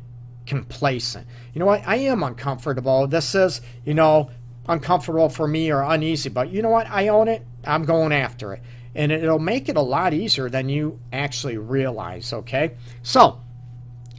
complacent. 0.50 1.26
You 1.54 1.60
know 1.60 1.66
what? 1.66 1.86
I 1.86 1.96
am 1.96 2.24
uncomfortable. 2.24 3.06
This 3.06 3.34
is 3.34 3.60
you 3.84 3.94
know 3.94 4.30
uncomfortable 4.68 5.28
for 5.28 5.48
me 5.48 5.72
or 5.72 5.82
uneasy 5.82 6.28
but 6.28 6.50
you 6.50 6.60
know 6.60 6.70
what? 6.70 6.88
I 6.90 7.08
own 7.08 7.28
it. 7.28 7.46
I'm 7.64 7.84
going 7.84 8.12
after 8.12 8.52
it. 8.52 8.62
And 8.94 9.12
it'll 9.12 9.38
make 9.38 9.68
it 9.68 9.76
a 9.76 9.80
lot 9.80 10.12
easier 10.12 10.50
than 10.50 10.68
you 10.68 10.98
actually 11.12 11.56
realize 11.56 12.32
okay? 12.32 12.72
So 13.02 13.40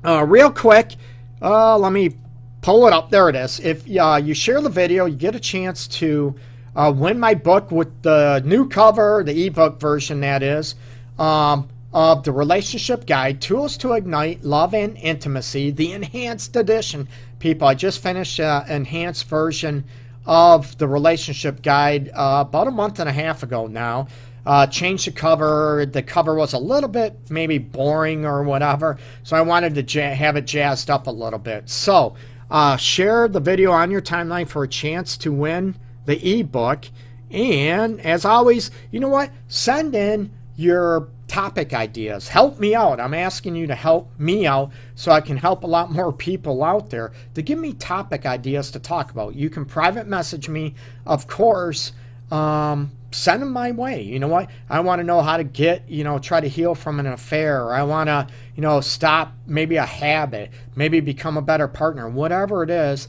uh, 0.03 0.25
real 0.25 0.51
quick 0.51 0.93
uh, 1.41 1.77
let 1.77 1.91
me 1.91 2.15
pull 2.61 2.87
it 2.87 2.93
up. 2.93 3.09
There 3.09 3.29
it 3.29 3.35
is. 3.35 3.59
If 3.59 3.85
uh, 3.97 4.19
you 4.23 4.33
share 4.33 4.61
the 4.61 4.69
video, 4.69 5.05
you 5.05 5.15
get 5.15 5.35
a 5.35 5.39
chance 5.39 5.87
to 5.87 6.35
uh, 6.75 6.93
win 6.95 7.19
my 7.19 7.33
book 7.33 7.71
with 7.71 8.01
the 8.03 8.41
new 8.45 8.67
cover, 8.69 9.23
the 9.25 9.47
ebook 9.47 9.79
version, 9.79 10.21
that 10.21 10.43
is, 10.43 10.75
um, 11.19 11.67
of 11.93 12.23
the 12.23 12.31
Relationship 12.31 13.05
Guide 13.05 13.41
Tools 13.41 13.75
to 13.77 13.93
Ignite 13.93 14.43
Love 14.43 14.73
and 14.73 14.95
Intimacy, 14.97 15.71
the 15.71 15.91
enhanced 15.91 16.55
edition. 16.55 17.07
People, 17.39 17.67
I 17.67 17.73
just 17.73 18.01
finished 18.01 18.39
an 18.39 18.69
enhanced 18.69 19.27
version 19.27 19.83
of 20.25 20.77
the 20.77 20.87
Relationship 20.87 21.61
Guide 21.61 22.09
uh, 22.13 22.45
about 22.47 22.67
a 22.67 22.71
month 22.71 22.99
and 22.99 23.09
a 23.09 23.11
half 23.11 23.43
ago 23.43 23.67
now 23.67 24.07
uh, 24.45 24.67
changed 24.67 25.07
the 25.07 25.11
cover. 25.11 25.85
The 25.85 26.01
cover 26.01 26.35
was 26.35 26.53
a 26.53 26.57
little 26.57 26.89
bit 26.89 27.15
maybe 27.29 27.57
boring 27.57 28.25
or 28.25 28.43
whatever, 28.43 28.97
so 29.23 29.35
I 29.35 29.41
wanted 29.41 29.87
to 29.87 30.01
have 30.01 30.35
it 30.35 30.45
jazzed 30.45 30.89
up 30.89 31.07
a 31.07 31.11
little 31.11 31.39
bit. 31.39 31.69
So, 31.69 32.15
uh, 32.49 32.75
share 32.77 33.27
the 33.27 33.39
video 33.39 33.71
on 33.71 33.91
your 33.91 34.01
timeline 34.01 34.47
for 34.47 34.63
a 34.63 34.67
chance 34.67 35.15
to 35.17 35.31
win 35.31 35.75
the 36.05 36.39
ebook. 36.39 36.85
And 37.29 38.01
as 38.01 38.25
always, 38.25 38.71
you 38.91 38.99
know 38.99 39.07
what? 39.07 39.31
Send 39.47 39.95
in 39.95 40.31
your 40.57 41.07
topic 41.31 41.73
ideas. 41.73 42.27
Help 42.27 42.59
me 42.59 42.75
out. 42.75 42.99
I'm 42.99 43.13
asking 43.13 43.55
you 43.55 43.65
to 43.67 43.75
help 43.75 44.11
me 44.19 44.45
out 44.45 44.71
so 44.95 45.13
I 45.13 45.21
can 45.21 45.37
help 45.37 45.63
a 45.63 45.67
lot 45.67 45.89
more 45.89 46.11
people 46.11 46.61
out 46.61 46.89
there 46.89 47.13
to 47.35 47.41
give 47.41 47.57
me 47.57 47.71
topic 47.71 48.25
ideas 48.25 48.69
to 48.71 48.79
talk 48.79 49.11
about. 49.11 49.33
You 49.33 49.49
can 49.49 49.63
private 49.63 50.07
message 50.07 50.49
me, 50.49 50.75
of 51.05 51.27
course. 51.27 51.93
Um, 52.29 52.91
send 53.11 53.41
them 53.41 53.51
my 53.51 53.71
way. 53.71 54.01
You 54.01 54.19
know 54.19 54.27
what? 54.27 54.49
I 54.69 54.79
want 54.79 54.99
to 54.99 55.03
know 55.03 55.21
how 55.21 55.37
to 55.37 55.43
get, 55.43 55.89
you 55.89 56.03
know, 56.03 56.19
try 56.19 56.39
to 56.39 56.47
heal 56.47 56.75
from 56.75 56.99
an 56.99 57.07
affair, 57.07 57.63
or 57.63 57.73
I 57.73 57.83
want 57.83 58.07
to, 58.07 58.27
you 58.55 58.61
know, 58.61 58.81
stop 58.81 59.33
maybe 59.45 59.75
a 59.75 59.85
habit, 59.85 60.51
maybe 60.75 60.99
become 60.99 61.37
a 61.37 61.41
better 61.41 61.67
partner, 61.67 62.09
whatever 62.09 62.63
it 62.63 62.69
is, 62.69 63.07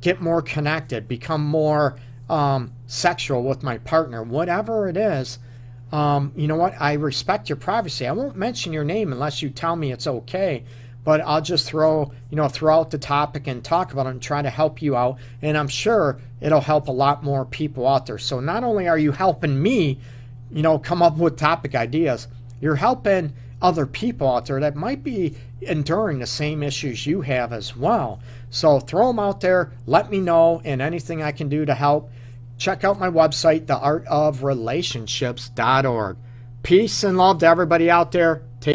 get 0.00 0.20
more 0.20 0.42
connected, 0.42 1.06
become 1.06 1.44
more 1.44 1.96
um, 2.28 2.72
sexual 2.86 3.42
with 3.42 3.62
my 3.62 3.78
partner, 3.78 4.22
whatever 4.22 4.88
it 4.88 4.96
is. 4.96 5.38
Um, 5.92 6.32
you 6.34 6.48
know 6.48 6.56
what? 6.56 6.74
I 6.80 6.94
respect 6.94 7.48
your 7.48 7.56
privacy. 7.56 8.06
I 8.06 8.12
won't 8.12 8.36
mention 8.36 8.72
your 8.72 8.84
name 8.84 9.12
unless 9.12 9.42
you 9.42 9.50
tell 9.50 9.76
me 9.76 9.92
it's 9.92 10.06
okay 10.06 10.64
but 11.04 11.20
I'll 11.20 11.42
just 11.42 11.68
throw, 11.68 12.10
you 12.30 12.36
know, 12.36 12.48
throw 12.48 12.74
out 12.74 12.90
the 12.90 12.98
topic 12.98 13.46
and 13.46 13.62
talk 13.62 13.92
about 13.92 14.06
it 14.06 14.10
and 14.10 14.22
try 14.22 14.42
to 14.42 14.50
help 14.50 14.82
you 14.82 14.96
out. 14.96 15.18
And 15.42 15.56
I'm 15.56 15.68
sure 15.68 16.18
it'll 16.40 16.62
help 16.62 16.88
a 16.88 16.92
lot 16.92 17.22
more 17.22 17.44
people 17.44 17.86
out 17.86 18.06
there. 18.06 18.18
So 18.18 18.40
not 18.40 18.64
only 18.64 18.88
are 18.88 18.98
you 18.98 19.12
helping 19.12 19.62
me, 19.62 20.00
you 20.50 20.62
know, 20.62 20.78
come 20.78 21.02
up 21.02 21.18
with 21.18 21.36
topic 21.36 21.74
ideas, 21.74 22.26
you're 22.60 22.76
helping 22.76 23.34
other 23.60 23.84
people 23.86 24.28
out 24.28 24.46
there 24.46 24.60
that 24.60 24.76
might 24.76 25.04
be 25.04 25.36
enduring 25.60 26.18
the 26.18 26.26
same 26.26 26.62
issues 26.62 27.06
you 27.06 27.20
have 27.22 27.52
as 27.52 27.76
well. 27.76 28.20
So 28.50 28.80
throw 28.80 29.08
them 29.08 29.18
out 29.18 29.40
there, 29.40 29.72
let 29.86 30.10
me 30.10 30.20
know, 30.20 30.62
and 30.64 30.80
anything 30.80 31.22
I 31.22 31.32
can 31.32 31.48
do 31.48 31.64
to 31.64 31.74
help. 31.74 32.12
Check 32.56 32.84
out 32.84 33.00
my 33.00 33.10
website, 33.10 33.66
theartofrelationships.org. 33.66 36.16
Peace 36.62 37.04
and 37.04 37.18
love 37.18 37.40
to 37.40 37.46
everybody 37.46 37.90
out 37.90 38.12
there. 38.12 38.42